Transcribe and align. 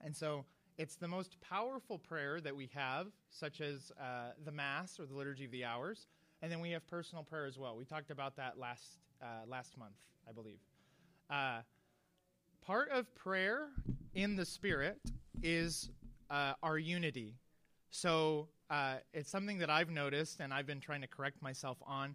And 0.00 0.16
so 0.16 0.46
it's 0.80 0.96
the 0.96 1.06
most 1.06 1.38
powerful 1.42 1.98
prayer 1.98 2.40
that 2.40 2.56
we 2.56 2.70
have, 2.74 3.08
such 3.28 3.60
as 3.60 3.92
uh, 4.00 4.30
the 4.46 4.50
Mass 4.50 4.98
or 4.98 5.04
the 5.04 5.12
Liturgy 5.12 5.44
of 5.44 5.50
the 5.50 5.62
Hours. 5.62 6.06
And 6.40 6.50
then 6.50 6.58
we 6.58 6.70
have 6.70 6.86
personal 6.86 7.22
prayer 7.22 7.44
as 7.44 7.58
well. 7.58 7.76
We 7.76 7.84
talked 7.84 8.10
about 8.10 8.34
that 8.36 8.58
last, 8.58 8.96
uh, 9.22 9.46
last 9.46 9.76
month, 9.76 9.96
I 10.26 10.32
believe. 10.32 10.56
Uh, 11.28 11.60
part 12.62 12.88
of 12.92 13.14
prayer 13.14 13.68
in 14.14 14.36
the 14.36 14.46
Spirit 14.46 14.98
is 15.42 15.90
uh, 16.30 16.54
our 16.62 16.78
unity. 16.78 17.34
So 17.90 18.48
uh, 18.70 18.94
it's 19.12 19.30
something 19.30 19.58
that 19.58 19.68
I've 19.68 19.90
noticed 19.90 20.40
and 20.40 20.50
I've 20.50 20.66
been 20.66 20.80
trying 20.80 21.02
to 21.02 21.08
correct 21.08 21.42
myself 21.42 21.76
on. 21.86 22.14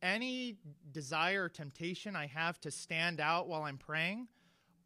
Any 0.00 0.56
desire 0.90 1.44
or 1.44 1.48
temptation 1.50 2.16
I 2.16 2.28
have 2.28 2.62
to 2.62 2.70
stand 2.70 3.20
out 3.20 3.46
while 3.46 3.64
I'm 3.64 3.76
praying 3.76 4.28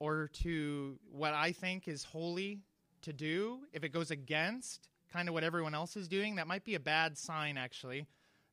or 0.00 0.30
to 0.42 0.98
what 1.12 1.32
I 1.32 1.52
think 1.52 1.86
is 1.86 2.02
holy 2.02 2.64
to 3.02 3.12
do, 3.12 3.60
if 3.72 3.84
it 3.84 3.90
goes 3.90 4.10
against 4.10 4.88
kind 5.12 5.28
of 5.28 5.34
what 5.34 5.44
everyone 5.44 5.74
else 5.74 5.96
is 5.96 6.08
doing, 6.08 6.36
that 6.36 6.46
might 6.46 6.64
be 6.64 6.74
a 6.74 6.80
bad 6.80 7.18
sign, 7.18 7.56
actually, 7.56 8.06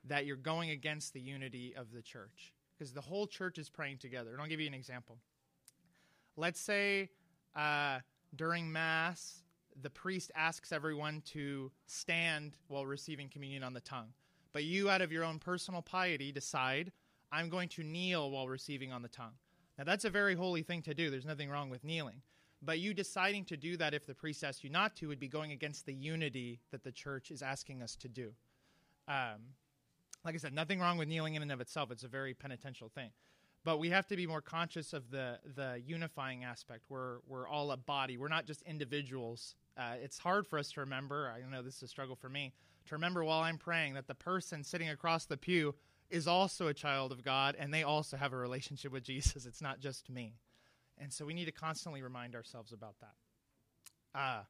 that 0.06 0.26
you're 0.26 0.36
going 0.36 0.70
against 0.72 1.14
the 1.14 1.20
unity 1.20 1.74
of 1.76 1.92
the 1.92 2.02
church. 2.02 2.54
Because 2.78 2.94
the 2.94 3.02
whole 3.02 3.28
church 3.28 3.58
is 3.58 3.70
praying 3.70 3.98
together. 3.98 4.32
And 4.32 4.42
I'll 4.42 4.48
give 4.48 4.60
you 4.60 4.68
an 4.68 4.74
example. 4.74 5.18
Let's 6.36 6.60
say 6.60 7.10
uh, 7.56 8.00
during 8.36 8.72
Mass, 8.72 9.42
the 9.82 9.90
priest 9.90 10.32
asks 10.36 10.72
everyone 10.72 11.22
to 11.34 11.72
stand 11.86 12.58
while 12.68 12.86
receiving 12.86 13.30
communion 13.30 13.64
on 13.64 13.74
the 13.74 13.80
tongue. 13.82 14.14
But 14.54 14.64
you, 14.64 14.90
out 14.90 15.02
of 15.02 15.12
your 15.12 15.24
own 15.24 15.40
personal 15.40 15.82
piety, 15.82 16.32
decide, 16.32 16.92
I'm 17.32 17.50
going 17.50 17.70
to 17.70 17.84
kneel 17.84 18.32
while 18.32 18.48
receiving 18.48 18.92
on 18.92 19.02
the 19.02 19.08
tongue. 19.08 19.34
Now, 19.78 19.84
that's 19.84 20.06
a 20.06 20.10
very 20.10 20.36
holy 20.36 20.64
thing 20.64 20.82
to 20.84 20.94
do. 20.94 21.10
There's 21.10 21.26
nothing 21.26 21.50
wrong 21.50 21.70
with 21.70 21.84
kneeling. 21.84 22.22
But 22.62 22.80
you 22.80 22.94
deciding 22.94 23.46
to 23.46 23.58
do 23.58 23.78
that 23.78 23.94
if 23.94 24.06
the 24.06 24.16
priest 24.16 24.44
asks 24.44 24.64
you 24.64 24.70
not 24.70 24.96
to 24.98 25.08
would 25.08 25.20
be 25.20 25.28
going 25.28 25.52
against 25.52 25.86
the 25.86 25.94
unity 25.94 26.60
that 26.72 26.84
the 26.84 26.92
church 26.92 27.30
is 27.30 27.42
asking 27.42 27.84
us 27.84 27.96
to 27.98 28.08
do. 28.08 28.34
Um, 29.08 29.54
like 30.26 30.34
I 30.36 30.38
said, 30.40 30.54
nothing 30.54 30.80
wrong 30.80 30.98
with 30.98 31.08
kneeling 31.08 31.36
in 31.36 31.42
and 31.42 31.52
of 31.52 31.62
itself. 31.62 31.92
It's 31.92 32.04
a 32.04 32.08
very 32.08 32.34
penitential 32.34 32.90
thing. 32.90 33.12
But 33.64 33.80
we 33.80 33.90
have 33.90 34.08
to 34.08 34.16
be 34.16 34.26
more 34.26 34.42
conscious 34.42 34.94
of 34.94 35.12
the, 35.12 35.40
the 35.56 35.82
unifying 35.86 36.44
aspect. 36.44 36.86
We're, 36.90 37.18
we're 37.28 37.48
all 37.48 37.72
a 37.72 37.78
body, 37.78 38.18
we're 38.18 38.28
not 38.28 38.46
just 38.46 38.62
individuals. 38.64 39.56
Uh, 39.78 39.96
it's 40.02 40.18
hard 40.18 40.48
for 40.48 40.58
us 40.58 40.72
to 40.72 40.80
remember. 40.80 41.32
I 41.34 41.48
know 41.50 41.62
this 41.62 41.78
is 41.78 41.84
a 41.84 41.88
struggle 41.88 42.16
for 42.16 42.30
me 42.30 42.54
to 42.88 42.96
remember 42.96 43.24
while 43.24 43.42
I'm 43.42 43.58
praying 43.58 43.94
that 43.94 44.08
the 44.08 44.16
person 44.16 44.64
sitting 44.64 44.90
across 44.90 45.26
the 45.26 45.38
pew 45.38 45.76
is 46.10 46.28
also 46.28 46.68
a 46.68 46.74
child 46.74 47.12
of 47.12 47.24
God 47.24 47.56
and 47.60 47.74
they 47.74 47.84
also 47.84 48.18
have 48.18 48.34
a 48.34 48.38
relationship 48.38 48.92
with 48.92 49.04
Jesus. 49.04 49.46
It's 49.46 49.62
not 49.62 49.80
just 49.80 50.10
me. 50.10 50.34
And 51.00 51.12
so 51.14 51.26
we 51.26 51.34
need 51.34 51.46
to 51.46 51.52
constantly 51.52 52.02
remind 52.02 52.36
ourselves 52.36 52.72
about 52.72 52.96
that. 53.00 54.20
Uh, 54.20 54.44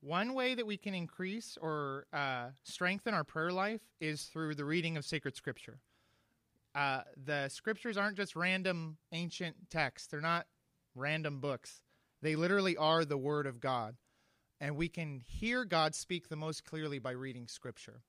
one 0.00 0.34
way 0.34 0.54
that 0.54 0.66
we 0.66 0.76
can 0.76 0.94
increase 0.94 1.58
or 1.60 2.06
uh, 2.12 2.48
strengthen 2.62 3.14
our 3.14 3.24
prayer 3.24 3.50
life 3.50 3.80
is 4.00 4.24
through 4.24 4.54
the 4.54 4.64
reading 4.64 4.96
of 4.96 5.04
sacred 5.04 5.34
scripture. 5.34 5.80
Uh, 6.74 7.00
the 7.24 7.48
scriptures 7.48 7.96
aren't 7.96 8.16
just 8.16 8.36
random 8.36 8.98
ancient 9.12 9.56
texts, 9.70 10.08
they're 10.08 10.20
not 10.20 10.46
random 10.94 11.40
books. 11.40 11.82
They 12.20 12.36
literally 12.36 12.76
are 12.76 13.04
the 13.04 13.16
Word 13.16 13.46
of 13.46 13.60
God. 13.60 13.96
And 14.60 14.76
we 14.76 14.88
can 14.88 15.22
hear 15.24 15.64
God 15.64 15.94
speak 15.94 16.28
the 16.28 16.36
most 16.36 16.64
clearly 16.64 16.98
by 16.98 17.12
reading 17.12 17.46
scripture. 17.46 18.02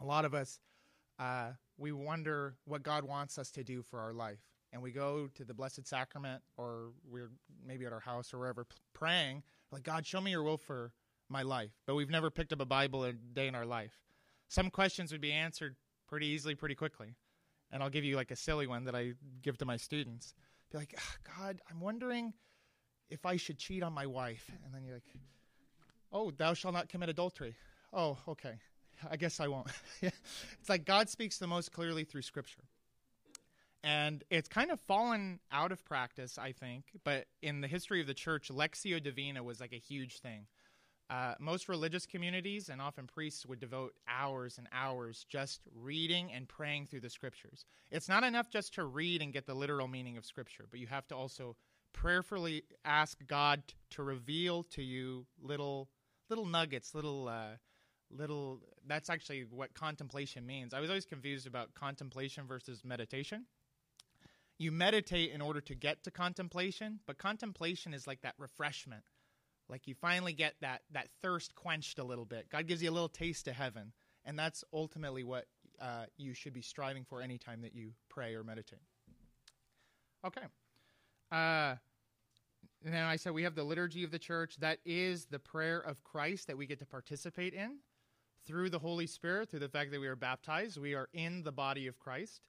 A 0.00 0.04
lot 0.04 0.24
of 0.24 0.34
us, 0.34 0.58
uh, 1.18 1.50
we 1.78 1.92
wonder 1.92 2.56
what 2.64 2.82
God 2.82 3.04
wants 3.04 3.38
us 3.38 3.50
to 3.52 3.62
do 3.62 3.82
for 3.82 4.00
our 4.00 4.12
life 4.12 4.40
and 4.72 4.82
we 4.82 4.90
go 4.90 5.28
to 5.34 5.44
the 5.44 5.54
Blessed 5.54 5.86
Sacrament 5.86 6.42
or 6.56 6.90
we're 7.08 7.30
maybe 7.66 7.86
at 7.86 7.92
our 7.92 8.00
house 8.00 8.34
or 8.34 8.38
wherever 8.38 8.66
praying, 8.92 9.42
like, 9.72 9.82
God, 9.82 10.06
show 10.06 10.20
me 10.20 10.30
your 10.30 10.42
will 10.42 10.58
for 10.58 10.92
my 11.28 11.42
life. 11.42 11.70
But 11.86 11.94
we've 11.94 12.10
never 12.10 12.30
picked 12.30 12.52
up 12.52 12.60
a 12.60 12.66
Bible 12.66 13.04
a 13.04 13.12
day 13.12 13.46
in 13.48 13.54
our 13.54 13.66
life. 13.66 13.98
Some 14.48 14.70
questions 14.70 15.12
would 15.12 15.20
be 15.20 15.32
answered 15.32 15.76
pretty 16.06 16.26
easily, 16.26 16.54
pretty 16.54 16.74
quickly. 16.74 17.16
And 17.72 17.82
I'll 17.82 17.90
give 17.90 18.04
you 18.04 18.16
like 18.16 18.30
a 18.30 18.36
silly 18.36 18.66
one 18.66 18.84
that 18.84 18.94
I 18.94 19.14
give 19.42 19.58
to 19.58 19.64
my 19.64 19.76
students. 19.76 20.34
Be 20.70 20.78
like, 20.78 20.94
ah, 20.98 21.16
God, 21.38 21.60
I'm 21.70 21.80
wondering 21.80 22.32
if 23.10 23.26
I 23.26 23.36
should 23.36 23.58
cheat 23.58 23.82
on 23.82 23.92
my 23.92 24.06
wife. 24.06 24.50
And 24.64 24.72
then 24.72 24.84
you're 24.84 24.94
like, 24.94 25.14
oh, 26.12 26.30
thou 26.30 26.54
shalt 26.54 26.74
not 26.74 26.88
commit 26.88 27.08
adultery. 27.08 27.56
Oh, 27.92 28.18
okay. 28.28 28.54
I 29.10 29.16
guess 29.16 29.40
I 29.40 29.48
won't. 29.48 29.68
it's 30.02 30.68
like 30.68 30.84
God 30.84 31.08
speaks 31.08 31.38
the 31.38 31.46
most 31.46 31.72
clearly 31.72 32.04
through 32.04 32.22
Scripture 32.22 32.62
and 33.86 34.24
it's 34.30 34.48
kind 34.48 34.72
of 34.72 34.80
fallen 34.80 35.38
out 35.52 35.70
of 35.70 35.84
practice, 35.84 36.38
I 36.38 36.50
think. 36.50 36.86
But 37.04 37.26
in 37.40 37.60
the 37.60 37.68
history 37.68 38.00
of 38.00 38.08
the 38.08 38.14
church, 38.14 38.48
Lectio 38.48 39.00
Divina 39.00 39.44
was 39.44 39.60
like 39.60 39.72
a 39.72 39.78
huge 39.78 40.18
thing. 40.18 40.48
Uh, 41.08 41.34
most 41.38 41.68
religious 41.68 42.04
communities 42.04 42.68
and 42.68 42.82
often 42.82 43.06
priests 43.06 43.46
would 43.46 43.60
devote 43.60 43.94
hours 44.08 44.58
and 44.58 44.66
hours 44.72 45.24
just 45.28 45.60
reading 45.72 46.32
and 46.32 46.48
praying 46.48 46.86
through 46.86 46.98
the 46.98 47.08
scriptures. 47.08 47.64
It's 47.92 48.08
not 48.08 48.24
enough 48.24 48.50
just 48.50 48.74
to 48.74 48.84
read 48.84 49.22
and 49.22 49.32
get 49.32 49.46
the 49.46 49.54
literal 49.54 49.86
meaning 49.86 50.16
of 50.16 50.24
scripture, 50.24 50.64
but 50.68 50.80
you 50.80 50.88
have 50.88 51.06
to 51.06 51.14
also 51.14 51.54
prayerfully 51.92 52.64
ask 52.84 53.24
God 53.28 53.62
to 53.90 54.02
reveal 54.02 54.64
to 54.64 54.82
you 54.82 55.26
little 55.40 55.88
little 56.28 56.44
nuggets, 56.44 56.92
little 56.92 57.28
uh, 57.28 57.54
little. 58.10 58.58
That's 58.84 59.10
actually 59.10 59.46
what 59.48 59.74
contemplation 59.74 60.44
means. 60.44 60.74
I 60.74 60.80
was 60.80 60.90
always 60.90 61.06
confused 61.06 61.46
about 61.46 61.72
contemplation 61.74 62.48
versus 62.48 62.84
meditation 62.84 63.46
you 64.58 64.72
meditate 64.72 65.32
in 65.32 65.40
order 65.40 65.60
to 65.60 65.74
get 65.74 66.04
to 66.04 66.10
contemplation, 66.10 67.00
but 67.06 67.18
contemplation 67.18 67.92
is 67.92 68.06
like 68.06 68.22
that 68.22 68.34
refreshment. 68.38 69.02
Like 69.68 69.86
you 69.86 69.94
finally 69.94 70.32
get 70.32 70.54
that 70.60 70.82
that 70.92 71.08
thirst 71.20 71.54
quenched 71.54 71.98
a 71.98 72.04
little 72.04 72.24
bit. 72.24 72.48
God 72.50 72.66
gives 72.66 72.82
you 72.82 72.90
a 72.90 72.92
little 72.92 73.08
taste 73.08 73.48
of 73.48 73.54
heaven, 73.54 73.92
and 74.24 74.38
that's 74.38 74.64
ultimately 74.72 75.24
what 75.24 75.46
uh, 75.80 76.04
you 76.16 76.34
should 76.34 76.52
be 76.52 76.62
striving 76.62 77.04
for 77.04 77.20
anytime 77.20 77.62
that 77.62 77.74
you 77.74 77.92
pray 78.08 78.34
or 78.34 78.44
meditate. 78.44 78.80
Okay. 80.24 80.42
Uh, 81.30 81.74
now 82.84 83.08
I 83.08 83.16
said 83.16 83.32
we 83.32 83.42
have 83.42 83.56
the 83.56 83.64
liturgy 83.64 84.04
of 84.04 84.10
the 84.10 84.18
church. 84.18 84.56
That 84.58 84.78
is 84.84 85.26
the 85.26 85.40
prayer 85.40 85.80
of 85.80 86.02
Christ 86.04 86.46
that 86.46 86.56
we 86.56 86.66
get 86.66 86.78
to 86.78 86.86
participate 86.86 87.52
in 87.52 87.78
through 88.46 88.70
the 88.70 88.78
Holy 88.78 89.08
Spirit, 89.08 89.50
through 89.50 89.60
the 89.60 89.68
fact 89.68 89.90
that 89.90 90.00
we 90.00 90.06
are 90.06 90.16
baptized. 90.16 90.78
We 90.78 90.94
are 90.94 91.08
in 91.12 91.42
the 91.42 91.52
body 91.52 91.88
of 91.88 91.98
Christ, 91.98 92.40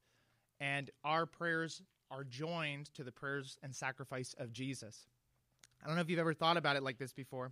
and 0.59 0.91
our 1.03 1.25
prayers 1.25 1.81
are 2.11 2.23
joined 2.23 2.93
to 2.95 3.03
the 3.03 3.11
prayers 3.11 3.57
and 3.63 3.75
sacrifice 3.75 4.35
of 4.37 4.53
Jesus. 4.53 5.07
I 5.83 5.87
don't 5.87 5.95
know 5.95 6.01
if 6.01 6.09
you've 6.09 6.19
ever 6.19 6.33
thought 6.33 6.57
about 6.57 6.75
it 6.75 6.83
like 6.83 6.97
this 6.97 7.13
before, 7.13 7.51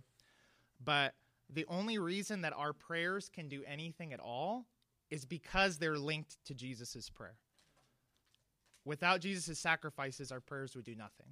but 0.82 1.14
the 1.48 1.66
only 1.68 1.98
reason 1.98 2.40
that 2.42 2.52
our 2.56 2.72
prayers 2.72 3.28
can 3.28 3.48
do 3.48 3.62
anything 3.66 4.12
at 4.12 4.20
all 4.20 4.66
is 5.10 5.24
because 5.24 5.78
they're 5.78 5.98
linked 5.98 6.44
to 6.46 6.54
Jesus' 6.54 7.08
prayer. 7.08 7.36
Without 8.84 9.20
Jesus' 9.20 9.58
sacrifices, 9.58 10.32
our 10.32 10.40
prayers 10.40 10.74
would 10.74 10.84
do 10.84 10.94
nothing. 10.94 11.26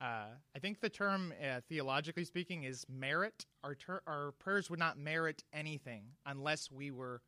Uh, 0.00 0.26
I 0.54 0.58
think 0.60 0.80
the 0.80 0.88
term, 0.88 1.32
uh, 1.42 1.60
theologically 1.68 2.24
speaking, 2.24 2.64
is 2.64 2.86
merit. 2.88 3.46
Our, 3.64 3.74
ter- 3.74 4.02
our 4.06 4.32
prayers 4.38 4.70
would 4.70 4.78
not 4.78 4.96
merit 4.96 5.42
anything 5.52 6.04
unless 6.24 6.70
we 6.70 6.90
were 6.92 7.20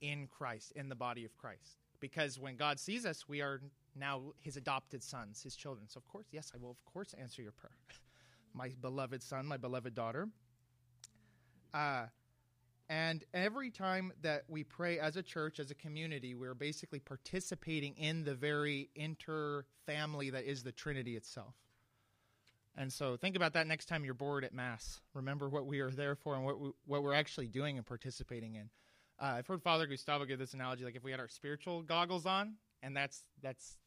in 0.00 0.26
Christ, 0.26 0.72
in 0.74 0.88
the 0.88 0.96
body 0.96 1.24
of 1.24 1.36
Christ. 1.36 1.78
Because 2.00 2.38
when 2.38 2.56
God 2.56 2.80
sees 2.80 3.06
us, 3.06 3.28
we 3.28 3.40
are 3.40 3.60
now 3.96 4.22
his 4.40 4.56
adopted 4.56 5.02
sons, 5.02 5.42
his 5.42 5.56
children. 5.56 5.88
So, 5.88 5.98
of 5.98 6.06
course, 6.08 6.26
yes, 6.30 6.52
I 6.54 6.58
will, 6.58 6.70
of 6.70 6.84
course, 6.92 7.14
answer 7.20 7.42
your 7.42 7.52
prayer. 7.52 7.76
my 8.54 8.70
beloved 8.80 9.22
son, 9.22 9.46
my 9.46 9.56
beloved 9.56 9.94
daughter. 9.94 10.28
Uh, 11.74 12.06
And 12.88 13.24
every 13.34 13.70
time 13.70 14.12
that 14.22 14.44
we 14.48 14.62
pray 14.62 15.00
as 15.00 15.16
a 15.16 15.22
church, 15.22 15.58
as 15.58 15.70
a 15.70 15.74
community, 15.74 16.34
we're 16.34 16.54
basically 16.54 17.00
participating 17.00 17.94
in 17.96 18.22
the 18.24 18.34
very 18.34 18.90
inter 18.94 19.64
family 19.86 20.30
that 20.30 20.44
is 20.44 20.62
the 20.62 20.70
Trinity 20.72 21.16
itself. 21.16 21.54
And 22.76 22.92
so 22.92 23.16
think 23.16 23.34
about 23.34 23.54
that 23.54 23.66
next 23.66 23.86
time 23.86 24.04
you're 24.04 24.14
bored 24.14 24.44
at 24.44 24.54
Mass. 24.54 25.00
Remember 25.14 25.48
what 25.48 25.66
we 25.66 25.80
are 25.80 25.90
there 25.90 26.14
for 26.14 26.36
and 26.36 26.44
what, 26.44 26.60
we, 26.60 26.70
what 26.86 27.02
we're 27.02 27.14
actually 27.14 27.48
doing 27.48 27.76
and 27.76 27.86
participating 27.86 28.54
in. 28.54 28.70
Uh, 29.18 29.36
I've 29.38 29.46
heard 29.46 29.62
Father 29.62 29.86
Gustavo 29.86 30.24
give 30.26 30.38
this 30.38 30.52
analogy 30.54 30.84
like 30.84 30.94
if 30.94 31.02
we 31.02 31.10
had 31.10 31.18
our 31.18 31.28
spiritual 31.28 31.82
goggles 31.82 32.26
on, 32.26 32.54
and 32.82 32.96
that's 32.96 33.24
that's 33.42 33.78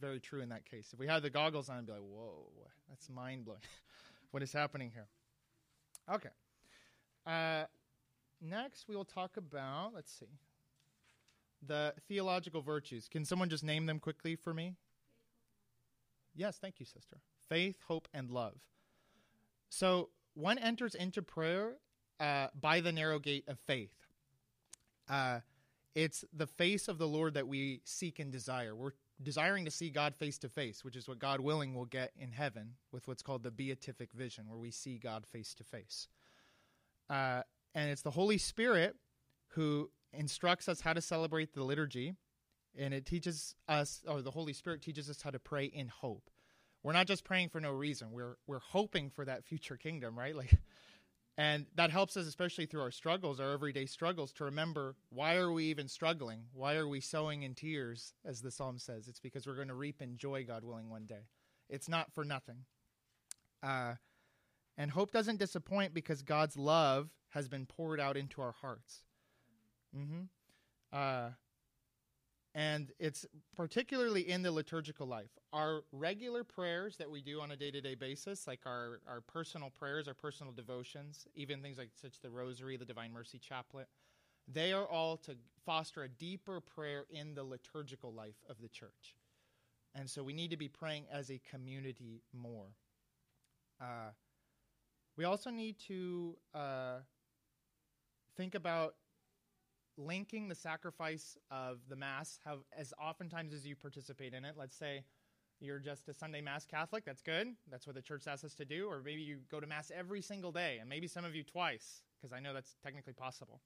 very 0.00 0.20
true 0.20 0.40
in 0.40 0.48
that 0.50 0.64
case. 0.64 0.90
If 0.92 0.98
we 0.98 1.06
had 1.06 1.22
the 1.22 1.30
goggles 1.30 1.68
on, 1.68 1.78
I'd 1.78 1.86
be 1.86 1.92
like, 1.92 2.00
whoa, 2.00 2.46
that's 2.88 3.08
mind 3.08 3.44
blowing. 3.44 3.60
what 4.30 4.42
is 4.42 4.52
happening 4.52 4.90
here? 4.92 5.06
Okay. 6.12 6.30
Uh, 7.26 7.64
next, 8.40 8.88
we 8.88 8.96
will 8.96 9.04
talk 9.04 9.36
about, 9.36 9.92
let's 9.94 10.12
see, 10.12 10.38
the 11.66 11.94
theological 12.08 12.62
virtues. 12.62 13.08
Can 13.08 13.24
someone 13.24 13.48
just 13.48 13.64
name 13.64 13.86
them 13.86 13.98
quickly 13.98 14.36
for 14.36 14.54
me? 14.54 14.76
Yes, 16.34 16.58
thank 16.58 16.78
you, 16.78 16.86
sister. 16.86 17.18
Faith, 17.48 17.76
hope, 17.86 18.08
and 18.14 18.30
love. 18.30 18.54
So 19.68 20.10
one 20.34 20.58
enters 20.58 20.94
into 20.94 21.20
prayer 21.20 21.74
uh, 22.20 22.48
by 22.58 22.80
the 22.80 22.92
narrow 22.92 23.18
gate 23.18 23.44
of 23.48 23.58
faith. 23.58 23.92
Uh, 25.08 25.40
it's 25.98 26.24
the 26.32 26.46
face 26.46 26.86
of 26.86 26.96
the 26.98 27.08
Lord 27.08 27.34
that 27.34 27.48
we 27.48 27.80
seek 27.84 28.20
and 28.20 28.30
desire. 28.30 28.76
We're 28.76 28.92
desiring 29.20 29.64
to 29.64 29.70
see 29.72 29.90
God 29.90 30.14
face 30.14 30.38
to 30.38 30.48
face, 30.48 30.84
which 30.84 30.94
is 30.94 31.08
what 31.08 31.18
God 31.18 31.40
willing 31.40 31.74
will 31.74 31.86
get 31.86 32.12
in 32.16 32.30
heaven 32.30 32.74
with 32.92 33.08
what's 33.08 33.20
called 33.20 33.42
the 33.42 33.50
beatific 33.50 34.12
vision, 34.12 34.44
where 34.48 34.60
we 34.60 34.70
see 34.70 34.96
God 34.96 35.26
face 35.26 35.54
to 35.54 35.64
face. 35.64 36.06
Uh, 37.10 37.42
and 37.74 37.90
it's 37.90 38.02
the 38.02 38.12
Holy 38.12 38.38
Spirit 38.38 38.94
who 39.48 39.90
instructs 40.12 40.68
us 40.68 40.80
how 40.80 40.92
to 40.92 41.00
celebrate 41.00 41.52
the 41.52 41.64
liturgy, 41.64 42.14
and 42.78 42.94
it 42.94 43.04
teaches 43.04 43.56
us, 43.66 44.00
or 44.06 44.22
the 44.22 44.30
Holy 44.30 44.52
Spirit 44.52 44.80
teaches 44.80 45.10
us 45.10 45.20
how 45.20 45.30
to 45.30 45.40
pray 45.40 45.64
in 45.64 45.88
hope. 45.88 46.30
We're 46.84 46.92
not 46.92 47.08
just 47.08 47.24
praying 47.24 47.48
for 47.48 47.60
no 47.60 47.72
reason. 47.72 48.12
We're 48.12 48.36
we're 48.46 48.60
hoping 48.60 49.10
for 49.10 49.24
that 49.24 49.44
future 49.44 49.76
kingdom, 49.76 50.16
right? 50.16 50.36
Like 50.36 50.54
and 51.38 51.66
that 51.76 51.92
helps 51.92 52.16
us, 52.16 52.26
especially 52.26 52.66
through 52.66 52.80
our 52.80 52.90
struggles, 52.90 53.38
our 53.38 53.52
everyday 53.52 53.86
struggles, 53.86 54.32
to 54.32 54.44
remember 54.44 54.96
why 55.10 55.36
are 55.36 55.52
we 55.52 55.66
even 55.66 55.86
struggling? 55.86 56.40
Why 56.52 56.74
are 56.74 56.88
we 56.88 57.00
sowing 57.00 57.44
in 57.44 57.54
tears, 57.54 58.12
as 58.24 58.40
the 58.42 58.50
psalm 58.50 58.76
says? 58.76 59.06
It's 59.06 59.20
because 59.20 59.46
we're 59.46 59.54
going 59.54 59.68
to 59.68 59.74
reap 59.74 60.02
in 60.02 60.16
joy, 60.16 60.44
God 60.44 60.64
willing, 60.64 60.90
one 60.90 61.06
day. 61.06 61.28
It's 61.70 61.88
not 61.88 62.12
for 62.12 62.24
nothing. 62.24 62.64
Uh, 63.62 63.94
and 64.76 64.90
hope 64.90 65.12
doesn't 65.12 65.38
disappoint 65.38 65.94
because 65.94 66.22
God's 66.22 66.56
love 66.56 67.08
has 67.30 67.46
been 67.46 67.66
poured 67.66 68.00
out 68.00 68.16
into 68.16 68.42
our 68.42 68.54
hearts. 68.60 69.02
Mm-hmm. 69.96 70.22
Uh, 70.92 71.30
and 72.58 72.90
it's 72.98 73.24
particularly 73.54 74.28
in 74.28 74.42
the 74.42 74.50
liturgical 74.50 75.06
life. 75.06 75.30
Our 75.52 75.84
regular 75.92 76.42
prayers 76.42 76.96
that 76.96 77.08
we 77.08 77.22
do 77.22 77.40
on 77.40 77.52
a 77.52 77.56
day 77.56 77.70
to 77.70 77.80
day 77.80 77.94
basis, 77.94 78.48
like 78.48 78.62
our, 78.66 78.98
our 79.08 79.20
personal 79.20 79.70
prayers, 79.70 80.08
our 80.08 80.14
personal 80.14 80.52
devotions, 80.52 81.28
even 81.36 81.62
things 81.62 81.78
like 81.78 81.90
such 81.94 82.20
the 82.20 82.28
Rosary, 82.28 82.76
the 82.76 82.84
Divine 82.84 83.12
Mercy 83.12 83.38
Chaplet, 83.38 83.86
they 84.52 84.72
are 84.72 84.88
all 84.88 85.16
to 85.18 85.36
foster 85.64 86.02
a 86.02 86.08
deeper 86.08 86.60
prayer 86.60 87.04
in 87.10 87.32
the 87.32 87.44
liturgical 87.44 88.12
life 88.12 88.42
of 88.50 88.60
the 88.60 88.68
church. 88.68 89.14
And 89.94 90.10
so 90.10 90.24
we 90.24 90.32
need 90.32 90.50
to 90.50 90.56
be 90.56 90.68
praying 90.68 91.04
as 91.12 91.30
a 91.30 91.40
community 91.48 92.22
more. 92.32 92.74
Uh, 93.80 94.10
we 95.16 95.22
also 95.22 95.50
need 95.50 95.76
to 95.86 96.36
uh, 96.52 96.96
think 98.36 98.56
about 98.56 98.96
linking 99.98 100.48
the 100.48 100.54
sacrifice 100.54 101.36
of 101.50 101.78
the 101.88 101.96
mass 101.96 102.38
as 102.76 102.94
oftentimes 103.02 103.52
as 103.52 103.66
you 103.66 103.76
participate 103.76 104.32
in 104.32 104.44
it. 104.44 104.54
Let's 104.56 104.76
say 104.76 105.04
you're 105.60 105.80
just 105.80 106.08
a 106.08 106.14
sunday 106.14 106.40
mass 106.40 106.64
catholic 106.64 107.04
that's 107.04 107.20
good. 107.20 107.48
That's 107.70 107.86
what 107.86 107.96
the 107.96 108.02
church 108.02 108.26
asks 108.26 108.44
us 108.44 108.54
to 108.54 108.64
do. 108.64 108.86
Or 108.86 109.02
maybe 109.04 109.22
you 109.22 109.38
go 109.50 109.60
to 109.60 109.66
mass 109.66 109.90
every 109.94 110.22
single 110.22 110.52
day 110.52 110.78
and 110.80 110.88
maybe 110.88 111.08
some 111.08 111.24
of 111.24 111.34
you 111.34 111.42
twice 111.42 112.02
because 112.16 112.32
i 112.32 112.40
know 112.40 112.54
that's 112.54 112.76
technically 112.82 113.12
possible. 113.12 113.60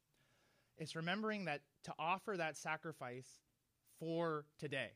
It's 0.78 0.96
remembering 0.96 1.44
that 1.44 1.60
to 1.84 1.92
offer 1.98 2.36
that 2.36 2.56
sacrifice 2.56 3.28
for 4.00 4.46
today 4.58 4.92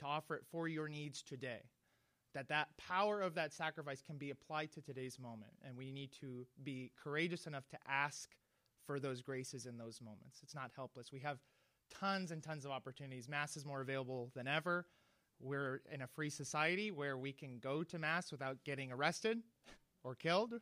to 0.00 0.06
offer 0.06 0.34
it 0.36 0.44
for 0.50 0.68
your 0.68 0.88
needs 0.88 1.22
today 1.22 1.62
that 2.34 2.48
that 2.48 2.68
power 2.76 3.20
of 3.20 3.34
that 3.34 3.52
sacrifice 3.52 4.02
can 4.02 4.16
be 4.16 4.30
applied 4.30 4.70
to 4.72 4.80
today's 4.80 5.18
moment. 5.18 5.52
And 5.66 5.76
we 5.76 5.90
need 5.90 6.10
to 6.20 6.46
be 6.62 6.92
courageous 7.02 7.46
enough 7.46 7.66
to 7.70 7.78
ask 7.88 8.30
for 8.88 8.98
those 8.98 9.20
graces 9.20 9.66
in 9.66 9.76
those 9.76 10.00
moments. 10.00 10.40
It's 10.42 10.54
not 10.54 10.70
helpless. 10.74 11.12
We 11.12 11.20
have 11.20 11.36
tons 12.00 12.30
and 12.30 12.42
tons 12.42 12.64
of 12.64 12.70
opportunities. 12.70 13.28
Mass 13.28 13.54
is 13.54 13.66
more 13.66 13.82
available 13.82 14.30
than 14.34 14.48
ever. 14.48 14.86
We're 15.40 15.82
in 15.92 16.00
a 16.00 16.06
free 16.06 16.30
society 16.30 16.90
where 16.90 17.18
we 17.18 17.32
can 17.32 17.58
go 17.58 17.84
to 17.84 17.98
Mass 17.98 18.32
without 18.32 18.56
getting 18.64 18.90
arrested 18.90 19.40
or 20.04 20.14
killed, 20.14 20.54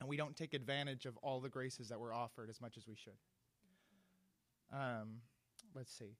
and 0.00 0.08
we 0.08 0.16
don't 0.16 0.34
take 0.34 0.54
advantage 0.54 1.04
of 1.04 1.18
all 1.18 1.40
the 1.40 1.50
graces 1.50 1.90
that 1.90 2.00
we're 2.00 2.14
offered 2.14 2.48
as 2.48 2.58
much 2.58 2.78
as 2.78 2.88
we 2.88 2.96
should. 2.96 3.18
Um, 4.72 5.18
let's 5.74 5.92
see. 5.92 6.16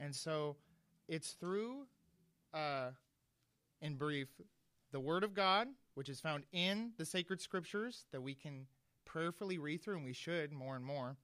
And 0.00 0.12
so 0.12 0.56
it's 1.06 1.30
through, 1.34 1.86
uh, 2.52 2.88
in 3.80 3.94
brief, 3.94 4.28
the 4.90 4.98
Word 4.98 5.22
of 5.22 5.34
God, 5.34 5.68
which 5.94 6.08
is 6.08 6.20
found 6.20 6.42
in 6.52 6.90
the 6.98 7.04
sacred 7.04 7.40
scriptures, 7.40 8.06
that 8.10 8.20
we 8.20 8.34
can 8.34 8.66
prayerfully 9.08 9.58
read 9.58 9.82
through, 9.82 9.96
and 9.96 10.04
we 10.04 10.12
should 10.12 10.52
more 10.52 10.76
and 10.76 10.84
more, 10.84 11.16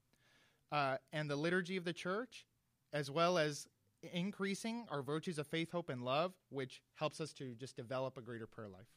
uh, 0.72 0.96
and 1.12 1.30
the 1.30 1.36
liturgy 1.36 1.76
of 1.76 1.84
the 1.84 1.92
church, 1.92 2.46
as 2.92 3.10
well 3.10 3.38
as 3.38 3.68
increasing 4.12 4.86
our 4.90 5.02
virtues 5.02 5.38
of 5.38 5.46
faith, 5.46 5.70
hope, 5.70 5.88
and 5.88 6.02
love, 6.02 6.32
which 6.50 6.82
helps 6.94 7.20
us 7.20 7.32
to 7.34 7.54
just 7.54 7.76
develop 7.76 8.16
a 8.16 8.22
greater 8.22 8.46
prayer 8.46 8.68
life. 8.68 8.88